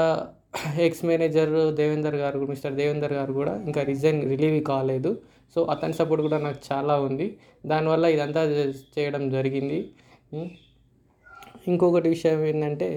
ex 0.86 1.04
manager 1.10 1.52
Devender 1.80 2.18
garu 2.24 2.40
mister 2.52 2.76
Devender 2.80 3.14
garu 3.20 3.32
కూడా 3.40 3.54
ఇంకా 3.68 3.82
రిజైన్ 3.90 4.22
రిలీవ్ 4.32 4.60
కాలేదు. 4.72 5.12
సో 5.56 5.60
అతని 5.74 5.96
సపోర్ట్ 6.00 6.22
కూడా 6.28 6.40
నాకు 6.46 6.60
చాలా 6.70 6.96
ఉంది. 7.08 7.28
దానివల్ల 7.72 8.06
ఇదంతా 8.16 8.42
చేయడం 8.96 9.24
జరిగింది. 9.36 9.80
ఇంకొకటి 11.72 12.08
విషయం 12.16 12.42
ఏంటంటే 12.50 12.90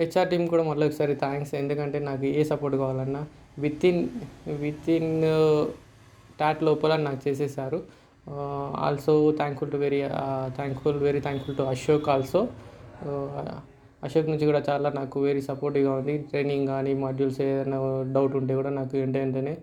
హెచ్ఆర్ 0.00 0.28
టీం 0.30 0.42
కూడా 0.52 0.64
మళ్ళీ 0.70 0.84
ఒకసారి 0.88 1.14
థ్యాంక్స్ 1.22 1.52
ఎందుకంటే 1.60 1.98
నాకు 2.08 2.24
ఏ 2.38 2.42
సపోర్ట్ 2.50 2.76
కావాలన్నా 2.82 3.22
with 3.64 3.84
in 3.90 4.02
with 4.64 4.88
in 4.96 5.12
taught 6.40 6.60
లోపల 6.68 6.96
నాకు 7.06 7.20
చేసేసారు 7.28 7.78
also 8.86 9.14
thankful 9.40 9.72
to 9.74 9.78
very 9.84 10.00
thankful 10.58 10.98
very 11.06 11.20
thankful 11.20 11.56
to 11.56 11.64
Ashok 11.72 12.08
also 12.08 12.42
Ashok 14.02 14.28
నుంచి 14.30 14.46
కూడా 14.46 14.60
చాలా 14.68 14.88
నాకు 14.90 15.18
వెరీ 15.20 15.42
సపోర్టివ్గా 15.48 15.92
ఉంది. 16.00 16.14
ట్రైనింగ్ 16.30 16.66
కానీ 16.66 16.92
మాడ్యూల్స్ 17.04 17.40
ఏదైనా 17.46 17.78
డౌట్ 18.14 18.34
ఉంటే 18.36 18.54
కూడా 18.54 18.70
నాకు 18.70 18.94
వెంట 18.96 19.16
వెంటనే 19.16 19.54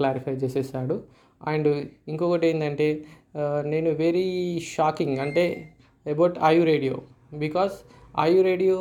క్లారిఫై 0.00 0.34
చేసేసాడు 0.44 0.96
అండ్ 1.40 1.70
ఇంకొకటి 2.08 2.46
ఏంటంటే 2.50 2.88
uh, 3.40 3.60
నేను 3.72 3.90
వెరీ 4.02 4.28
షాకింగ్ 4.74 5.18
అంటే 5.24 5.44
అబౌట్ 6.06 6.36
ఆయు 6.48 6.62
రేడియో 6.72 6.96
బికాస్ 7.38 7.74
ఆయు 8.14 8.40
రేడియో 8.42 8.78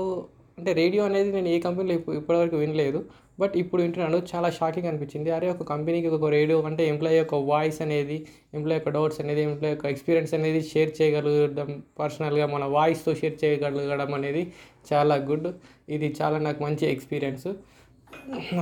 అంటే 0.58 0.71
రేడియో 0.82 1.03
అనేది 1.06 1.29
నేను 1.32 1.49
ఏ 1.53 1.58
కంపెనీలో 1.60 1.95
ఇప్పటివరకు 2.19 2.58
వినలేదు. 2.58 2.99
బట్ 3.41 3.54
ఇప్పుడు 3.62 3.82
వింటున్నాను 3.84 4.17
చాలా 4.32 4.50
షాకింగ్ 4.58 4.88
అనిపించింది. 4.89 5.30
అరే 5.38 5.48
ఒక 5.54 5.63
కంపెనీకి 5.72 6.10
ఒక 6.17 6.30
రేడియో 6.38 6.58
అంటే 6.69 6.84
ఎంప్లాయీ 6.93 7.17
యొక్క 7.22 7.36
వాయిస్ 7.52 7.80
అనేది 7.86 8.17
ఎంప్లాయీ 8.58 8.78
యొక్క 8.80 8.91
డౌట్స్ 8.98 9.19
అనేది 9.24 9.41
ఎంప్లాయీ 9.50 9.74
యొక్క 9.76 9.88
ఎక్స్పీరియన్స్ 9.93 10.34
అనేది 10.38 10.62
షేర్ 10.72 10.91
చేయగలగడం 11.00 11.69
పర్సనల్గా 12.02 12.48
మన 12.56 12.63
వాయిస్తో 12.78 13.13
షేర్ 13.22 13.38
చేయగలగడం 13.43 14.13
అనేది 14.19 14.43
చాలా 14.91 15.17
గుడ్ 15.30 15.50
ఇది 15.98 16.10
చాలా 16.22 16.39
నాకు 16.48 16.62
మంచి 16.67 16.86
ఎక్స్పీరియన్స్ 16.93 17.50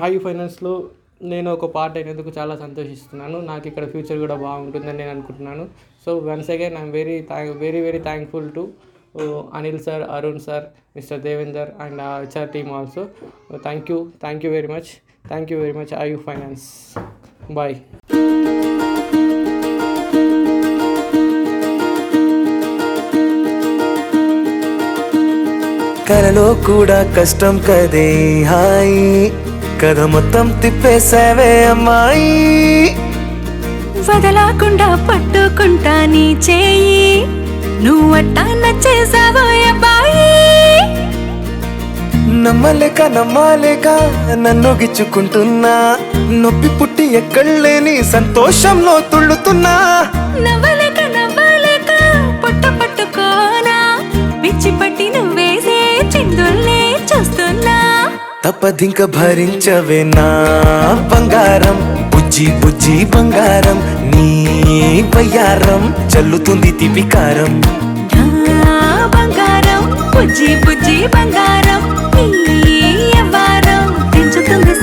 ఐ 0.10 0.14
ఫైనాన్స్లో 0.26 0.74
నేను 1.32 1.50
ఒక 1.56 1.66
పార్ట్ 1.74 1.98
అయినందుకు 2.00 2.30
చాలా 2.38 2.54
సంతోషిస్తున్నాను. 2.62 3.38
నాకు 3.50 3.66
ఇక్కడ 3.72 3.86
ఫ్యూచర్ 3.92 4.20
కూడా 4.24 4.36
బాగుంటుందని 4.46 4.98
నేను 5.02 5.12
అనుకుంటున్నాను. 5.16 5.64
So 6.04 6.12
once 6.30 6.50
again 6.54 6.78
I'm 6.80 6.94
very 7.00 7.18
thank 7.32 7.52
very 7.66 7.82
very 7.88 8.00
thankful 8.08 8.48
to 8.56 8.64
Anil 9.54 9.80
sir 9.80 10.02
Arun 10.02 10.40
sir 10.40 10.64
mister 10.96 11.22
Devender 11.22 11.70
and 11.82 12.02
HR 12.02 12.50
team 12.50 12.72
also. 12.72 13.06
Thank 13.58 13.92
you 13.92 14.08
thank 14.22 14.46
you 14.46 14.52
very 14.52 14.68
much 14.68 14.92
thank 15.28 15.52
you 15.52 15.60
very 15.60 15.80
much 15.80 15.94
I 16.00 16.12
you 16.12 16.18
finance 16.18 16.64
bye 17.52 17.76
కలలో 26.10 26.54
కూడా 26.54 27.16
కష్టం 27.18 27.58
కదే 27.58 28.44
హాయి. 28.44 29.32
కథ 29.84 30.00
మొత్తం 30.00 30.60
తిప్పేసావే 30.62 31.64
అమ్మాయి. 31.66 32.32
వదలకుండా 34.10 35.08
పట్టుకుంటా 35.10 36.06
నీ 36.06 36.34
చేయి. 36.34 37.26
నువ్వట్టా 37.86 38.44
నచ్చేసావో 38.44 38.50
అబ్బాయి 38.50 38.51
నమ్మలేక 42.44 43.02
నమ్మలేక 43.02 43.88
నన్ను 44.36 44.70
గిచ్చుకుంటున్నా 44.70 45.74
నొప్పి 46.42 46.68
పుట్టి 46.68 47.04
ఎక్కడలేని 47.16 48.04
సంతోషంలో 48.04 49.00
తుళ్ళుతున్నా. 49.00 49.74
నవ్వలేక 50.46 51.00
నవ్వలేక 51.18 51.92
పొట్ట 52.44 52.66
పట్టుకోనా? 52.80 53.78
నువ్వేసే 55.16 55.80
చిందుల్నే 56.16 56.80
చూస్తున్నా. 57.12 57.78
తప్పదింక 58.46 59.04
భరించవే 59.06 60.04
నా 60.04 60.30
బంగారం 61.12 61.78
బుజ్జి 62.10 62.46
బుజ్జి 62.64 63.06
బంగారం 63.06 63.80
నీ 64.16 64.30
బయ్యారం 65.16 65.84
చల్లుతుంది 66.16 66.72
తిపికారం 66.72 67.54
బుజ్జి 70.22 70.50
బుజ్జి 70.66 70.96
బంగారం 71.08 71.84
పెంచుతుంది 74.14 74.74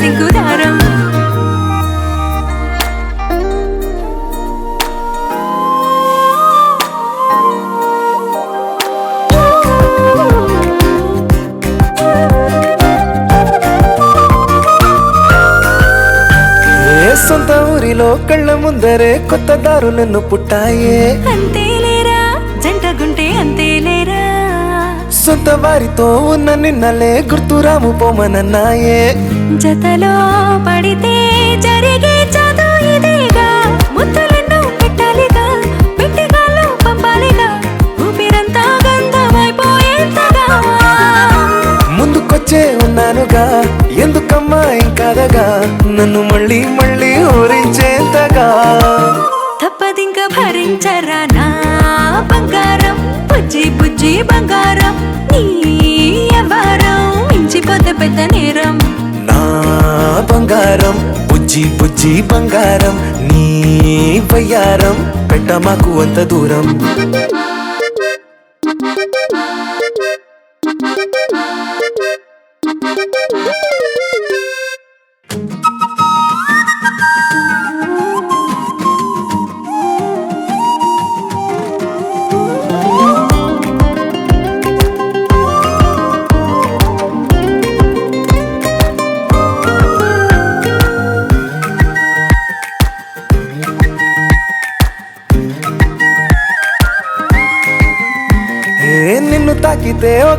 సొంత 17.29 17.51
ఊరిలో 17.70 18.09
కళ్ళ 18.29 18.51
ముందరే 18.55 19.11
కొత్త 19.31 19.55
దారులను 19.64 20.20
పుట్టాయే? 20.20 20.98
కొత్త 25.40 25.53
వారితో 25.64 26.07
ఉన్న 26.31 26.48
నిన్నలే 26.55 27.11
గుర్తురాము 27.31 27.90
పోమనన్నాయే 28.01 28.96
జతలో 29.62 30.12
పడితే 30.66 31.12
జరిగే 31.64 32.14
చదువు 32.35 32.79
ఇదేగా. 32.94 33.44
ముద్దలెన్నో 33.96 34.59
పెట్టాలిగా 34.81 35.44
పంపాలిగా 36.85 37.48
ఊపిరంతా 38.07 38.64
గంధమైపోయేంతగా. 38.87 40.46
ముందుకొచ్చే 41.98 42.62
ఉన్నానుగా 42.85 43.44
ఎందుకమ్మా 44.05 44.62
ఇంకాదగా 44.83 45.46
నన్ను 45.98 46.22
మళ్ళీ 46.33 46.61
మళ్ళీ 46.79 47.12
ఊరించేంతగా. 47.35 48.48
తప్పదింక 49.62 50.18
భరించరా 50.37 51.20
నా 51.37 51.48
బంగారం? 52.33 52.98
బుజ్జి 53.31 53.64
బుజ్జి 53.79 54.12
బంగారం 54.31 54.94
పెద్ద 58.01 58.20
నేరం 58.33 58.74
నా 59.29 59.38
బంగారం 60.31 60.96
బుజ్జి 61.29 61.62
బుజ్జి 61.81 62.22
బంగారం 62.22 62.96
నీ 63.29 63.46
వయ్యారం 64.33 64.96
పెట్ట 65.31 65.51
మాకు 65.66 65.90
అంత 66.01 66.20
దూరం. 66.20 66.66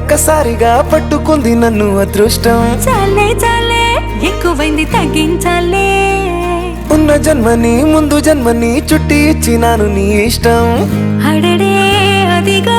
ఒక్కసారిగా 0.09 0.71
పట్టుకుంది 0.93 1.51
నన్ను 1.55 1.87
అదృష్టం. 1.97 2.61
చాలే 2.85 3.25
చాలే 3.43 3.83
ఎక్కువైంది 4.27 4.85
తగ్గించాలే. 4.85 5.89
ఉన్న 6.95 7.09
జన్మని 7.25 7.73
ముందు 7.83 8.17
జన్మని 8.19 8.71
చుట్టి 8.89 9.19
ఇచ్చినాను 9.31 9.87
నీ 9.95 10.07
ఇష్టం. 10.21 10.65
అడడే 11.29 11.75
అదిగా 12.37 12.78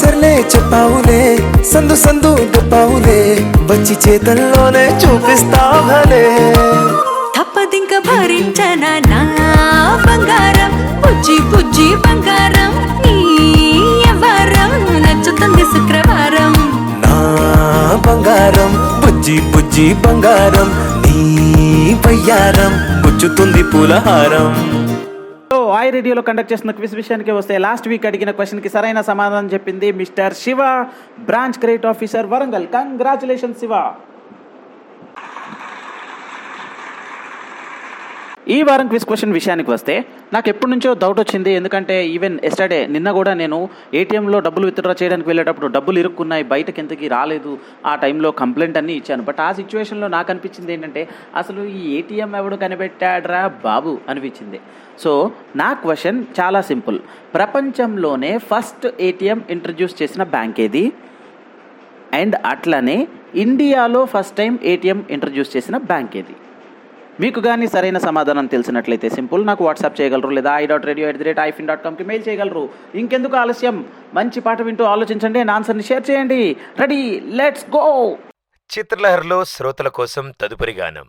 సర్లే 0.00 0.32
చెప్పావులే 0.52 1.20
సందు 1.72 1.94
సందు 1.96 2.30
చెప్పావులే 2.54 3.18
వచ్చి 3.70 3.94
చేతల్లోనే 4.04 4.84
చూపిస్తావలే. 5.02 6.22
తప్పదింక 7.36 7.92
భరించన 8.08 8.84
నా 9.10 9.20
బంగారం 10.06 10.72
బుజ్జి 11.02 11.36
బుజ్జి 11.52 11.86
బంగారం 12.04 12.72
నీ 13.04 13.16
వ్యవహారం 14.02 14.72
నచ్చుతుంది 15.04 15.64
శుక్రవారం. 15.72 16.54
నా 17.04 17.16
బంగారం 18.06 18.72
బుజ్జి 19.04 19.36
బుజ్జి 19.54 19.86
బంగారం 20.06 20.70
నీ 21.04 21.18
వయ్యారం 22.06 22.72
గుచ్చుతుంది 23.06 23.62
పూలహారం. 23.72 24.50
సాయి 25.82 25.92
రేడియోలో 25.94 26.22
కండక్ట్ 26.26 26.50
చేస్తున్న 26.52 26.72
క్విజ్ 26.78 26.92
విషయానికి 26.98 27.32
వస్తే 27.36 27.54
లాస్ట్ 27.64 27.86
వీక్ 27.90 28.04
అడిగిన 28.08 28.30
క్వశ్చన్కి 28.38 28.70
సరైన 28.74 29.00
సమాధానం 29.08 29.48
చెప్పింది 29.54 29.88
mister 30.00 30.34
Shiva 30.42 30.60
branch 31.28 31.58
credit 31.62 31.88
officer 31.92 32.30
Warangal. 32.32 32.66
Congratulation 32.74 33.56
Shiva. 33.60 33.72
ఈ 38.50 38.62
వారం 38.62 38.86
క్విజ్ 38.86 39.04
క్వశ్చన్ 39.06 39.34
విషయానికి 39.36 39.70
వస్తే 39.70 39.94
నాకు 40.32 40.48
ఎప్పటి 40.48 40.70
నుంచో 40.70 40.94
డౌట్ 40.94 41.20
వచ్చింది. 41.20 41.50
ఎందుకంటే 41.52 42.06
ఈవెన్ 42.06 42.40
ఎస్టర్డే 42.44 42.86
నిన్న 42.86 43.10
కూడా 43.18 43.34
నేను 43.34 43.68
ఏటీఎంలో 43.94 44.40
డబ్బులు 44.40 44.66
విత్డ్రా 44.66 44.94
చేయడానికి 45.02 45.28
వెళ్ళేటప్పుడు 45.28 45.66
డబ్బులు 45.66 45.98
ఇరుక్కున్నాయి 45.98 46.44
బయటకి 46.44 46.80
ఎంతకి 46.80 47.08
రాలేదు 47.08 47.58
ఆ 47.86 47.94
టైంలో 47.94 48.30
కంప్లైంట్ 48.30 48.78
అన్నీ 48.78 48.92
ఇచ్చాను. 48.92 49.22
బట్ 49.22 49.40
ఆ 49.40 49.52
సిచ్యువేషన్లో 49.52 50.08
నాకు 50.08 50.30
అనిపించింది 50.32 50.72
ఏంటంటే 50.72 51.08
అసలు 51.36 51.62
ఈ 51.62 51.96
ఏటీఎం 51.98 52.36
ఎవడు 52.36 52.56
కనిపెట్టాడ్రా 52.56 53.46
బాబు 53.46 53.98
అనిపించింది. 54.08 54.60
సో 55.04 55.30
నా 55.56 55.72
క్వశ్చన్ 55.72 56.24
చాలా 56.40 56.60
సింపుల్. 56.60 56.98
ప్రపంచంలోనే 57.34 58.38
ఫస్ట్ 58.38 58.86
ఏటీఎం 59.00 59.42
ఇంట్రడ్యూస్ 59.50 60.02
చేసిన 60.02 60.22
బ్యాంక్ 60.22 60.60
ఏది? 60.60 60.92
అండ్ 62.14 62.36
అట్లనే 62.46 63.08
ఇండియాలో 63.34 64.04
ఫస్ట్ 64.04 64.36
టైం 64.36 64.58
ఏటీఎం 64.64 65.04
ఇంట్రడ్యూస్ 65.10 65.56
చేసిన 65.56 65.76
బ్యాంక్ 65.76 66.16
ఏది? 66.16 66.34
మీకు 67.22 67.40
కానీ 67.40 67.66
సరైన 67.68 67.98
సమాధానం 67.98 68.46
తెలిసినట్లయితే 68.46 69.08
సింపుల్ 69.08 69.46
నాకు 69.46 69.64
వాట్సాప్ 69.64 70.00
చేయగలరు 70.00 70.28
లేదా 70.28 70.56
I 70.56 70.66
dot 70.66 70.86
radio 70.86 71.08
at 71.08 71.16
the 71.16 71.24
rate 71.24 71.40
ifin 71.40 71.68
dot 71.68 71.84
కామ్కి 71.84 72.04
mail 72.04 72.24
చేయగలరు. 72.28 72.68
ఇంకెందుకు 72.94 73.36
ఆలస్యం? 73.36 73.76
మంచి 74.14 74.40
పాట 74.40 74.62
వింటూ 74.62 74.84
ఆలోచించండి 74.84 75.44
నా 75.44 75.54
ఆన్సర్ని 75.54 75.82
షేర్ 75.82 76.10
చేయండి. 76.10 76.56
Ready 76.78 77.20
let's 77.20 77.64
go! 77.70 78.16
చిత్రలహరిలో 78.70 79.44
శ్రోతల 79.44 79.88
కోసం 79.88 80.32
తదుపరి 80.40 80.72
గానం. 80.72 81.08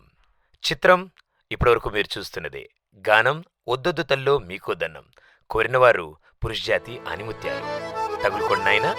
చిత్రం 0.63 1.09
ఇప్పటివరకు 1.51 1.89
మీరు 1.89 2.19
చూస్తున్నదే. 2.19 2.69
గానం 3.09 3.43
ఒద్దొద్దు 3.67 4.03
తల్లో 4.03 4.39
మీకో 4.39 4.73
దన్నం. 4.73 5.03
కోరినవారు 5.49 6.15
పురుషజాతి 6.43 6.99
ఆనిముత్యాలు. 7.11 7.65
తగులుకోండి 8.23 8.65
నాయనా. 8.65 8.95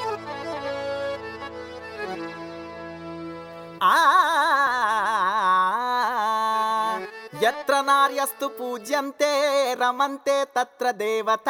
ఎత్ర 7.53 7.75
నార్యస్తు 7.81 8.47
పూజ్యంతే 8.57 9.31
రమంతే 9.81 10.37
తత్ర 10.55 10.91
దేవత 10.99 11.49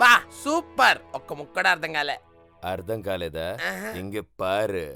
బా 0.00 0.12
సూపర్ 0.42 1.00
ఒక్క 1.14 1.32
ముక్కడు 1.32 1.68
అర్థం 1.68 1.92
కాలే 1.92 2.16
అర్థం 2.64 2.98
కాలేదా 3.02 3.46
ఇంగ 4.00 4.16
పారు 4.40 4.86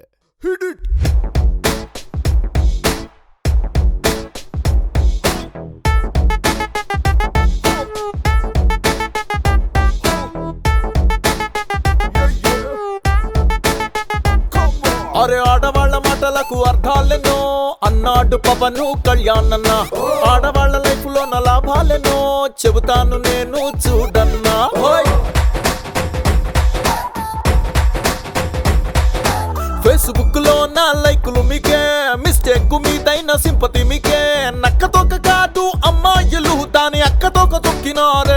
అరే 15.21 15.39
ఆడవాళ్ళ 15.51 15.97
మాటలకు 16.07 16.57
అర్థాలెన్నో 16.69 17.39
అన్నాడు 17.88 18.38
పవను 18.38 18.86
కళ్యాణన్న. 19.08 19.70
ఆడవాళ్ళ 20.30 20.78
లైఫ్లో 20.78 21.22
నా 21.26 21.40
లాభాలేనో 21.40 22.18
చెబుతాను 22.62 23.18
నేను 23.18 23.62
చూడన్నా. 23.84 24.56
ఫేస్బుక్లో 29.84 30.56
నా 30.78 30.86
లైకులు 31.04 31.42
మీకే 31.42 31.80
మిస్టేక్ 32.24 32.74
మీదైన 32.86 33.32
సింపతి 33.36 33.84
మీకే. 33.84 34.22
నక్కతోక 34.64 35.16
కాదు 35.28 35.72
అమ్మాయిలు 35.86 36.56
దాని 36.76 37.02
అక్కతోక 37.02 37.64
తొక్కినారు. 37.66 38.29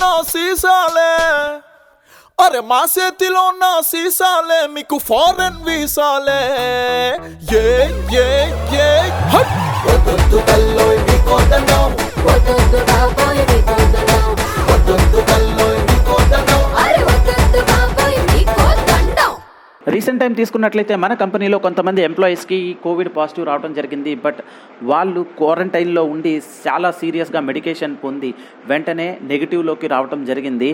నా 0.00 0.22
సీసాలే? 0.22 1.12
అరే 2.44 2.60
మా 2.60 2.86
చేతిలో 2.98 3.42
ఉన్న 3.42 3.80
సీసాలే? 3.80 4.66
మీకు 4.66 4.98
ఫారెన్ 4.98 5.64
వీసాలే. 5.64 6.42
ఏ 7.56 7.88
ఏ 8.16 8.28
ఏ 8.76 9.10
హట్ 9.10 9.52
రీసెంట్ 19.86 20.20
టైం 20.22 20.32
తీసుకున్నట్లయితే 20.38 20.94
మన 21.04 21.12
కంపెనీలో 21.22 21.56
కొంతమంది 21.64 22.00
ఎంప్లాయీస్కి 22.08 22.58
కోవిడ్ 22.82 23.08
పాజిటివ్ 23.16 23.46
రావడం 23.48 23.72
జరిగింది. 23.78 24.12
బట్ 24.24 24.40
వాళ్ళు 24.90 25.20
క్వారంటైన్లో 25.38 26.02
ఉండి 26.12 26.32
చాలా 26.66 26.90
సీరియస్గా 27.00 27.40
మెడికేషన్ 27.48 27.96
పొంది 28.04 28.30
వెంటనే 28.70 29.08
నెగిటివ్లోకి 29.30 29.86
రావడం 29.94 30.20
జరిగింది. 30.30 30.68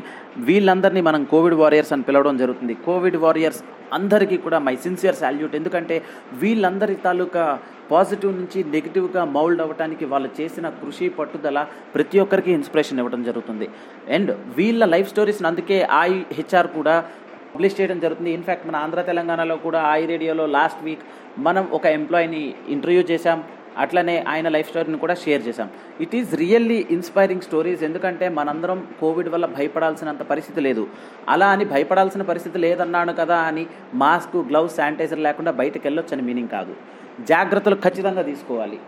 వీళ్ళందరినీ 0.49 1.03
మనం 1.09 1.23
కోవిడ్ 1.33 1.59
వారియర్స్ 1.63 1.93
అని 1.97 2.07
పిలవడం 2.09 2.37
జరుగుతుంది. 2.43 2.75
కోవిడ్ 2.87 3.19
వారియర్స్ 3.25 3.63
అందరికీ 3.99 4.37
కూడా 4.47 4.59
మై 4.67 4.77
సిన్సియర్ 4.87 5.21
సాల్యూట్. 5.23 5.55
ఎందుకంటే 5.61 5.97
వీళ్ళందరి 6.43 6.97
తాలూకా 7.07 7.45
పాజిటివ్ 7.93 8.33
నుంచి 8.41 8.59
నెగిటివ్గా 8.75 9.23
మౌల్డ్ 9.37 9.63
అవ్వడానికి 9.65 10.05
వాళ్ళు 10.11 10.29
చేసిన 10.39 10.69
కృషి 10.81 11.07
పట్టుదల 11.19 11.59
ప్రతి 11.95 12.19
ఒక్కరికి 12.25 12.53
ఇన్స్పిరేషన్ 12.59 13.01
ఇవ్వడం 13.03 13.23
జరుగుతుంది. 13.29 13.69
అండ్ 14.17 14.33
వీళ్ళ 14.59 14.85
లైఫ్ 14.95 15.09
స్టోరీస్ని 15.15 15.49
అందుకే 15.53 15.79
ఐ 16.01 16.11
హెచ్ఆర్ 16.39 16.71
కూడా 16.77 16.97
పబ్లిష్ 17.59 17.79
చేయడం 17.79 17.99
జరుగుతుంది. 18.03 18.33
ఇన్ఫ్యాక్ట్ 18.39 18.67
మన 18.69 18.77
ఆంధ్ర 18.85 19.01
తెలంగాణలో 19.09 19.55
కూడా 19.65 19.79
ఐ 19.99 20.03
రేడియోలో 20.11 20.45
లాస్ట్ 20.57 20.83
వీక్ 20.89 21.01
మనం 21.47 21.65
ఒక 21.77 21.87
ఎంప్లాయీని 21.99 22.43
ఇంటర్వ్యూ 22.75 23.01
చేశాం. 23.09 23.39
అట్లనే 23.85 24.15
ఆయన 24.33 24.47
లైఫ్ 24.55 24.69
స్టోరీని 24.71 24.99
కూడా 25.05 25.15
షేర్ 25.23 25.43
చేశాం. 25.47 25.69
It 26.05 26.15
is 26.19 26.31
really 26.43 26.79
inspiring 26.97 27.45
stories 27.47 27.83
ఎందుకంటే 27.89 28.27
మనందరం 28.39 28.79
కోవిడ్ 29.01 29.31
వల్ల 29.35 29.47
భయపడాల్సినంత 29.57 30.23
పరిస్థితి 30.33 30.61
లేదు. 30.67 30.85
అలా 31.35 31.49
అని 31.55 31.65
భయపడాల్సిన 31.73 32.25
పరిస్థితి 32.31 32.61
లేదన్నాను 32.67 33.15
కదా 33.23 33.39
అని 33.49 33.65
మాస్క్ 34.03 34.37
గ్లౌస్ 34.51 34.77
శానిటైజర్ 34.81 35.25
లేకుండా 35.29 35.55
బయటకు 35.63 35.85
వెళ్ళొచ్చని 35.89 36.27
మీనింగ్ 36.29 36.53
కాదు. 36.57 36.75
జాగ్రత్తలు 37.33 37.79
ఖచ్చితంగా 37.87 38.25
తీసుకోవాలి. 38.31 38.79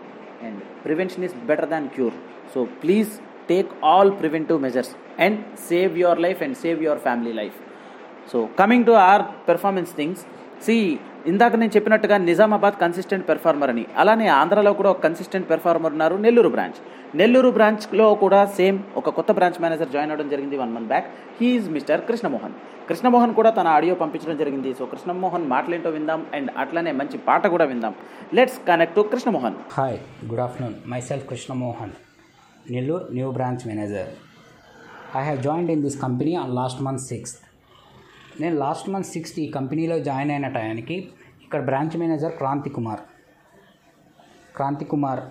And 0.45 0.61
prevention 0.85 1.25
is 1.29 1.35
better 1.51 1.69
than 1.73 1.89
cure 1.97 2.15
so 2.53 2.61
please 2.83 3.11
take 3.51 3.71
all 3.91 4.13
preventive 4.21 4.61
measures 4.67 4.93
and 5.25 5.39
save 5.69 5.99
your 6.03 6.23
life 6.27 6.41
and 6.47 6.57
save 6.63 6.79
your 6.87 7.03
family 7.07 7.35
life 7.41 7.59
so 8.31 8.39
coming 8.59 8.85
to 8.89 8.93
our 9.11 9.23
performance 9.47 9.93
things 9.99 10.23
C 10.65 10.75
ఇందాక 11.31 11.55
నేను 11.61 11.73
చెప్పినట్టుగా 11.75 12.15
Nizamabad 12.27 12.75
consistent 12.83 13.25
performer 13.29 13.71
అని. 13.73 13.83
అలానే 14.01 14.27
ఆంధ్రాలో 14.39 14.71
కూడా 14.79 14.89
ఒక 14.93 14.99
కన్సిస్టెంట్ 15.05 15.47
పెర్ఫార్మర్ 15.49 15.93
ఉన్నారు 15.95 16.15
Nellore 16.25 16.49
branch. 16.55 16.79
Nellore 17.19 17.49
బ్రాంచ్లో 17.57 18.07
కూడా 18.23 18.39
సేమ్ 18.59 18.77
ఒక 18.99 19.09
కొత్త 19.17 19.31
బ్రాంచ్ 19.37 19.59
మేనేజర్ 19.63 19.91
జాయిన్ 19.95 20.11
అవ్వడం 20.13 20.29
జరిగింది 20.33 20.57
one 20.61 20.71
month 20.75 20.89
back. 20.93 21.07
He is 21.39 21.67
mister 21.75 22.01
Krishnamohan. 22.07 22.55
Krishnamohan 22.89 23.33
కూడా 23.39 23.49
తన 23.57 23.67
ఆడియో 23.77 23.95
పంపించడం 24.01 24.37
జరిగింది. 24.41 24.71
సో 24.79 24.85
కృష్ణమోహన్ 24.93 25.45
మాటలేంటో 25.53 25.91
విందాం 25.97 26.23
అండ్ 26.39 26.49
అట్లనే 26.63 26.93
మంచి 27.01 27.19
పాట 27.27 27.43
కూడా 27.55 27.65
విందాం. 27.73 27.93
Let's 28.39 28.57
connect 28.69 28.95
to 28.99 29.03
Krishnamohan. 29.13 29.57
Hi 29.77 29.99
good 30.31 30.43
afternoon 30.47 30.75
myself 31.11 31.27
Krishnamohan 31.33 31.93
Nellore 32.75 33.05
new 33.19 33.29
branch 33.37 33.63
manager 33.71 34.11
I 35.19 35.23
have 35.27 35.39
join 35.47 35.71
in 35.77 35.85
this 35.87 35.99
company 36.07 36.35
on 36.43 36.53
last 36.61 36.81
month 36.87 37.05
sixth 37.11 37.39
నేను 38.39 38.55
లాస్ట్ 38.57 38.89
మంత్ 38.89 39.07
సిక్స్త్ 39.07 39.39
ఈ 39.39 39.47
కంపెనీలో 39.51 39.99
జాయిన్ 39.99 40.31
అయిన 40.31 40.47
టయానికి 40.47 40.95
ఇక్కడ 41.43 41.61
బ్రాంచ్ 41.65 41.97
మేనేజర్ 41.97 42.31
క్రాంతి 42.31 42.69
కుమార్. 42.69 43.01
క్రాంతి 44.55 44.85
కుమార్. 44.85 45.21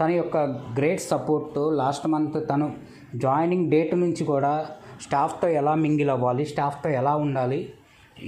తన 0.00 0.10
యొక్క 0.10 0.36
గ్రేట్ 0.78 1.00
సపోర్ట్తో 1.00 1.70
లాస్ట్ 1.70 2.06
మంత్ 2.06 2.48
తను 2.48 2.66
జాయినింగ్ 3.14 3.70
డేట్ 3.70 3.94
నుంచి 3.94 4.24
కూడా 4.24 4.52
స్టాఫ్తో 5.00 5.48
ఎలా 5.48 5.74
మింగిల్ 5.74 6.10
అవ్వాలి 6.10 6.44
స్టాఫ్తో 6.44 6.88
ఎలా 6.90 7.14
ఉండాలి 7.16 7.60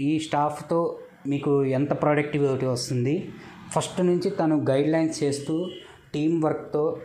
ఈ 0.02 0.18
స్టాఫ్తో 0.18 0.98
మీకు 1.26 1.64
ఎంత 1.64 1.92
ప్రొడక్టివిటీ 2.02 2.66
వస్తుంది 2.66 3.14
ఫస్ట్ 3.74 4.00
నుంచి 4.00 4.30
తను 4.30 4.56
గైడ్లైన్స్ 4.70 5.24
చేస్తూ 5.24 5.70
టీం 6.14 6.40
వర్క్తో 6.40 6.98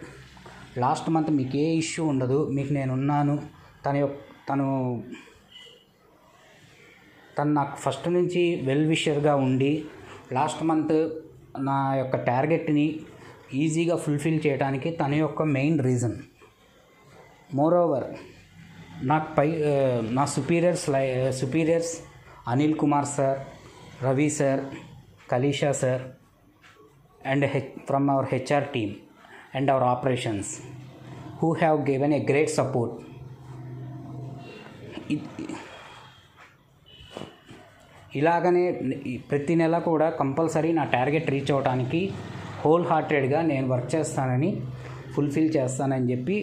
లాస్ట్ 0.78 1.10
మంత్ 1.10 1.32
మీకు 1.32 1.58
ఏ 1.58 1.76
ఇష్యూ 1.76 2.06
ఉండదు 2.06 2.50
మీకు 2.52 2.74
నేను 2.74 2.94
ఉన్నాను 2.94 3.36
తన 3.86 3.96
యొక్క 3.96 4.20
తను 4.50 4.68
తను 7.38 7.52
నాకు 7.54 7.76
ఫస్ట్ 7.76 8.08
నుంచి 8.10 8.42
వెల్ 8.66 8.86
విషర్గా 8.88 9.36
ఉండి 9.36 9.72
లాస్ట్ 10.34 10.64
మంత్ 10.64 10.96
నా 11.60 11.78
యొక్క 11.96 12.16
టార్గెట్ని 12.26 13.00
ఈజీగా 13.54 13.96
ఫుల్ఫిల్ 13.96 14.40
చేయడానికి 14.46 14.90
తన 14.92 15.14
యొక్క 15.14 15.44
మెయిన్ 15.58 15.80
రీజన్. 15.84 16.16
మోర్ 17.56 17.74
ఓవర్ 17.74 18.08
నాకు 19.08 19.36
పై 19.36 19.48
నా 20.18 20.26
సుపీరియర్స్ 20.26 20.90
లై 20.90 21.06
superiors 21.32 21.94
Anil 22.48 22.76
Kumar 22.76 23.06
sir 23.06 23.40
Ravi 24.04 24.30
sir 24.30 24.62
Kalisha 25.32 25.72
sir 25.82 26.04
and 27.28 27.46
H 27.46 27.72
from 27.88 28.10
our 28.10 28.26
HR 28.32 28.68
team 28.76 28.94
and 29.56 29.72
our 29.72 29.84
operations 29.84 30.52
who 31.42 31.52
have 31.54 31.78
given 31.90 32.14
a 32.14 32.22
great 32.30 32.50
support. 32.50 32.96
ఇలాగనే 38.16 38.64
ప్రతి 39.30 39.56
నెల 39.56 39.76
కూడా 39.80 40.08
కంపల్సరీ 40.22 40.72
నా 40.74 40.84
టార్గెట్ 40.96 41.30
రీచ్ 41.30 41.52
అవ్వడానికి 41.52 42.02
whole 42.66 42.86
హార్టెడ్గా 42.86 43.42
నేను 43.42 43.68
వర్క్ 43.68 43.96
చేస్తానని 43.96 44.50
ఫుల్ఫిల్ 45.16 45.52
చేస్తానని 45.58 46.12
చెప్పి 46.12 46.38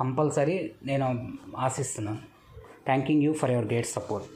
కంపల్సరీ 0.00 0.56
నేను 0.86 1.06
ఆశిస్తున్నాను. 1.66 2.20
Thanking 2.86 3.22
you 3.22 3.32
for 3.32 3.50
your 3.50 3.66
great 3.66 3.86
support 3.86 4.26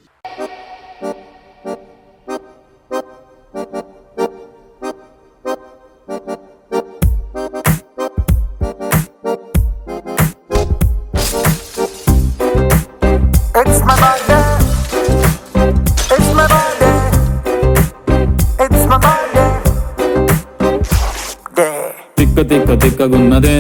తిక్క 22.38 22.51
తిక్క 22.51 22.74
తిక్కగున్నదే 22.83 23.57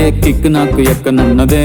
ఏ 0.00 0.10
కిక్ 0.10 0.44
నాకు 0.52 0.80
ఎక్కనన్నదే. 0.80 1.62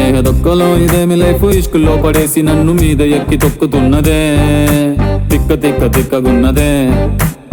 ఏ 0.00 0.20
దొక్కలో 0.26 0.66
ఇదేమి 0.76 1.16
లైఫ్ 1.16 1.44
ఇష్కుల్లో 1.58 1.92
పడేసి 1.96 2.40
నన్ను 2.42 2.72
మీద 2.72 3.00
ఎక్కి 3.00 3.36
తొక్కుతున్నదే. 3.36 4.18
తిక్క 5.30 5.60
తిక్క 5.62 5.86
తిక్కగున్నదే 5.96 6.72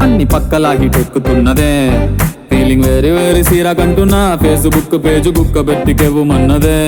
అన్ని 0.03 0.25
పక్కలాగి 0.25 0.89
టొక్కుతున్నదే 0.89 1.71
ఫీలింగ్ 2.49 2.83
వేరే 2.83 3.11
వేరే 3.11 3.43
సీరా 3.43 3.73
కంటున్నా. 3.73 4.21
ఫేస్బుక్ 4.43 4.97
పేజ్ 5.05 5.29
గుక్క 5.39 5.67
పెట్టికెవ్వమన్నదే 5.67 6.79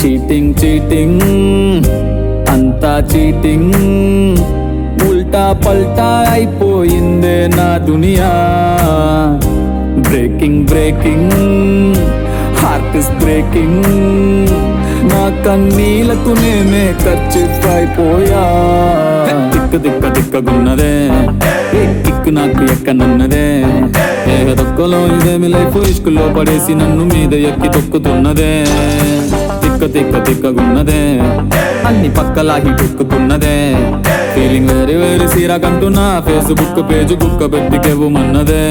చీటింగ్ 0.00 0.54
చీటింగ్ 0.60 1.22
అంతా 2.48 2.94
చీటింగ్ 3.14 3.74
ఉల్టా 5.30 5.48
పల్టా 5.64 6.06
అయిపోయిందే 6.30 7.34
నా 7.56 7.66
దునియా. 7.86 8.30
Breaking 10.06 10.62
breaking 10.70 11.98
heart 12.60 12.96
is 13.00 13.10
breaking 13.20 13.86
నా 15.10 15.22
కన్నీలకు 15.44 16.32
నేనే 16.40 16.82
ఖర్చు 17.02 17.42
అయిపోయా 17.74 18.42
దిక్క 19.52 19.82
దిక్క 19.84 20.12
దిక్కగున్నదే. 20.16 20.92
దిక్కు 22.06 22.32
నాకు 22.38 22.64
ఎక్కనున్నదే. 22.74 23.46
ఏ 24.34 24.38
దొక్కలో 24.60 25.00
ఇదేమి 25.14 25.50
లైఫ్? 25.54 25.78
ఇష్కుల్లో 25.92 26.26
పడేసి 26.38 26.74
నన్ను 26.80 27.06
మీద 27.14 27.32
ఎక్కి 27.50 27.70
తొక్కుతున్నదే. 27.76 28.52
తిక్క 29.62 29.92
తిక్క 29.94 30.24
తిక్కగున్నదే 30.28 31.02
అన్ని 31.88 32.10
పక్కలాగి 32.18 32.74
తొక్కుతున్నదే. 32.82 33.58
ఫీలింగ్ 34.34 34.70
వేరే 34.70 34.96
వేరే 34.96 35.26
సీరా 35.28 35.56
కంటున్నా. 35.56 36.06
ఫేస్బుక్ 36.26 36.80
పేజ్ 36.90 37.14
కుక్క 37.22 37.52
పెట్టికెవ్వమన్నదే 37.54 38.64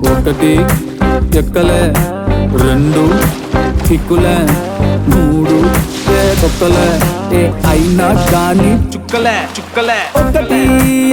ఒకటి 0.00 0.50
ఎక్కలే? 1.40 1.80
రెండు 2.62 3.02
కిక్కులే 3.88 4.36
మూడు 5.10 5.56
ఏ 6.14 6.20
తొక్కలే? 6.42 6.86
ఏ 7.38 7.42
అయినా 7.70 8.06
కానీ 8.32 8.70
చుక్కలే 8.92 9.34
చుక్కలే. 9.56 9.98
ఒకటి 10.20 10.60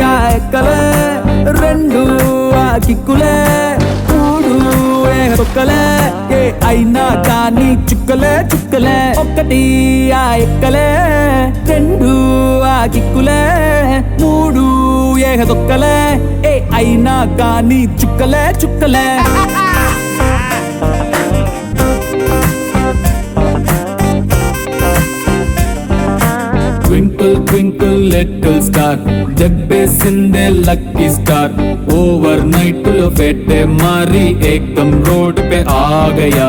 ఆ 0.03 0.13
ఎక్కలే? 0.37 0.77
రెండు 1.61 2.01
ఆ 2.55 2.67
కిక్కులే 2.85 3.35
మూడు 4.11 4.53
ఏ 5.15 5.35
తొక్కలే? 5.39 5.81
ఏ 6.37 6.41
అయినా 6.69 7.05
కానీ 7.29 7.69
చుక్కలే 7.89 8.33
చుక్కలే. 8.53 8.97
ఒకటి 9.23 9.61
ఆ 10.21 10.23
ఎక్కలే? 10.45 10.87
రెండు 11.71 12.13
ఆ 12.73 12.77
కిక్కులే 12.95 13.41
మూడు 14.21 14.65
ఏ 15.29 15.45
తొక్కలే? 15.51 15.95
ఏ 16.45 16.53
అయినా 16.79 17.17
కానీ 17.41 17.81
చుక్కలే 18.01 18.43
చుక్కలే. 18.61 19.07
ట్వింకిల్ 27.35 27.45
ట్వింకిల్ 27.49 28.01
లిటిల్ 28.11 28.59
స్టార్ 28.61 28.99
జగ్గేసిందే 29.39 30.43
లక్కీ 30.65 31.07
స్టార్ 31.09 31.53
ఓవర్ 31.95 32.43
నైట్లో 32.47 33.07
పెట్టే 33.19 33.59
మారి 33.79 34.25
ఏకం 34.51 34.89
రోడ్ 35.07 35.39
పే 35.49 35.59
ఆగయా 35.75 36.47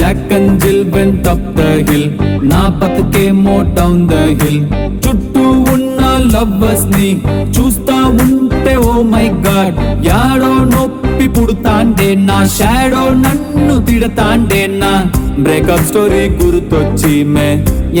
Jack and 0.00 0.50
Jill 0.58 0.84
went 0.94 1.28
up 1.28 1.48
the 1.58 1.68
hill 1.88 2.08
నా 2.50 2.62
బతుకేమో 2.80 3.56
డౌన్ 3.78 4.02
ద 4.08 4.20
హిల్ 4.40 4.62
చుట్టూ 5.04 5.46
ఉన్న 5.74 6.02
లవ్వర్స్ని 6.34 7.10
చూస్తా 7.56 7.98
ఉన్న 8.24 8.45
ఓ 8.86 8.94
మై 9.10 9.26
గాడ్ 9.46 9.76
యాడో 10.06 10.50
నొప్పి 10.72 11.26
పుడుతాండే 11.28 12.08
నా 12.28 12.38
షాడో 12.56 13.02
నన్ను 13.22 13.76
తిడతాండే 13.86 14.62
నా. 14.80 14.92
బ్రేకప్ 15.38 15.86
స్టోరీ 15.88 16.22
గుర్తొచ్చి 16.38 17.14
మే 17.32 17.48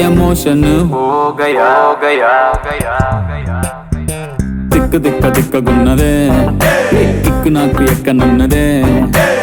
ఎమోషన్ 0.04 0.66
హో 0.92 1.02
గయా 1.40 1.70
గయా 2.02 2.32
గయా 2.66 2.94
తిక్క 4.72 4.96
తిక్క 5.04 5.32
తిక్కగున్నదే 5.36 6.14
ఏ 6.94 7.04
కిక్కు 7.22 7.50
నాకు 7.50 7.82
ఎక్కనున్నదే. 7.84 8.66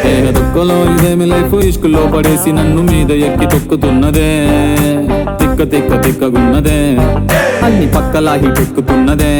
ఏ 0.06 0.14
దుక్కలో 0.36 0.76
ఇదేమి 0.90 1.26
లైఫ్? 1.26 1.54
ఇష్కుల్లో 1.68 2.02
పడేసి 2.14 2.50
నన్ను 2.52 2.82
మీద 2.82 3.10
ఎక్కి 3.26 3.46
తొక్కుతున్నదే. 3.46 4.30
తిక్క 5.40 5.60
తిక్క 5.72 6.00
తిక్కగున్నదే 6.04 6.78
అన్ని 7.66 7.86
పక్కలాగి 7.88 8.50
తిక్కుతున్నదే 8.58 9.34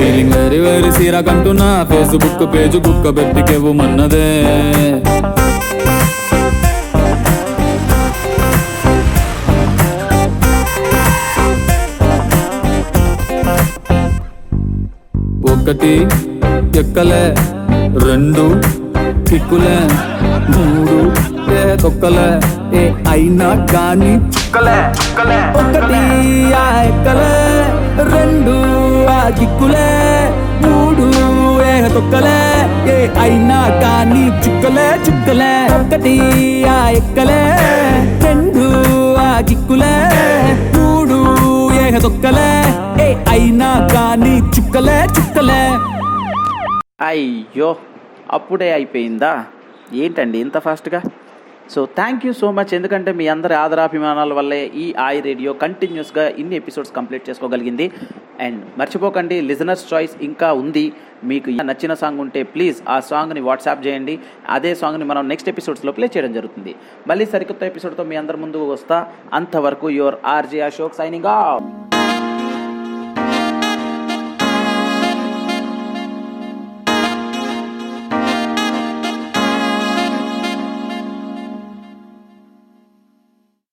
ఫీలింగ్ 0.00 0.32
వేరే 0.34 0.58
వేరే 0.60 0.90
సీరా 0.90 1.20
కంటున్నా 1.20 1.68
ఫేస్బుక్ 1.90 2.44
పేజ్ 2.54 2.78
కుక్క 2.86 3.06
పెట్టికెవ్వమన్నదే 3.18 4.26
ఒకటి 15.52 15.92
ఎక్కలే 16.80 17.24
రెండు 18.06 18.44
కిక్కులే 19.28 19.76
మూడు 20.52 20.96
ఏ 21.54 21.62
తొక్కలే. 21.76 22.28
ఏ 22.74 22.82
అయినా 23.10 23.48
కానీ 23.72 24.12
ఒకటి 25.60 26.00
ఎక్కలే 26.86 27.34
రెండు 28.12 28.54
గిక్కులే 29.38 29.88
మూడు 30.62 31.06
ఏ 31.64 31.74
తొక్కలే 31.88 32.38
ఏ 32.92 32.96
అయినా 33.20 33.58
కానీ 33.82 34.24
చుక్కలే 34.44 34.88
చుక్కలే. 35.06 35.52
ఒకటి 35.76 36.14
ఆ 36.68 36.78
ఎక్కలే 36.90 37.40
రెండు 38.24 38.64
ఆ 39.20 39.30
గిక్కులే 39.48 39.94
మూడు 40.74 41.18
ఏ 41.74 41.98
తొక్కలే 41.98 42.50
ఏ 43.04 43.08
అయినా 43.28 43.70
కానీ 43.94 44.34
చుక్కలే 44.54 44.98
చుక్కలే. 45.16 45.62
అయ్యో 47.02 47.70
అప్పుడే 48.32 48.72
అయిపోయిందా? 48.72 49.32
ఏంటండి 49.94 50.38
ఇంత 50.38 50.58
ఫాస్ట్గా 50.58 51.00
so 51.72 51.80
thank 51.98 52.26
you 52.26 52.32
so 52.32 52.50
much 52.50 52.72
ఎందుకంటే 52.74 53.12
మీ 53.18 53.26
అందరి 53.28 53.54
ఆదరాభిమానాల 53.54 54.32
వల్లే 54.32 54.58
ఈ 54.74 54.94
ఐ 55.06 55.20
రేడియో 55.20 55.52
కంటిన్యూస్గా 55.52 56.28
ఇన్ని 56.28 56.56
ఎపిసోడ్స్ 56.56 56.92
కంప్లీట్ 56.92 57.28
చేసుకోగలిగింది. 57.28 57.86
అండ్ 58.40 58.60
మర్చిపోకండి 58.78 59.40
లిజనర్స్ 59.40 59.84
చాయిస్ 59.92 60.14
ఇంకా 60.22 60.52
ఉంది. 60.52 60.92
మీకు 61.24 61.50
నచ్చిన 61.50 61.94
సాంగ్ 61.94 62.20
ఉంటే 62.20 62.42
ప్లీజ్ 62.42 62.78
ఆ 62.88 63.00
సాంగ్ని 63.10 63.40
వాట్సాప్ 63.40 63.86
చేయండి. 63.86 64.18
అదే 64.48 64.74
సాంగ్ని 64.74 65.04
మనం 65.04 65.28
నెక్స్ట్ 65.28 65.48
ఎపిసోడ్స్లో 65.48 65.92
ప్లే 65.92 66.08
చేయడం 66.16 66.32
జరుగుతుంది. 66.32 66.74
మళ్ళీ 67.06 67.26
సరికొత్త 67.26 67.62
ఎపిసోడ్తో 67.62 68.04
మీ 68.04 68.16
అందరి 68.16 68.36
ముందు 68.36 68.70
వస్తా. 68.72 68.98
అంతవరకు 69.32 69.90
your 69.90 70.18
RJ 70.26 70.60
Ashok 70.60 70.94
signing 70.94 71.24
off 71.24 71.64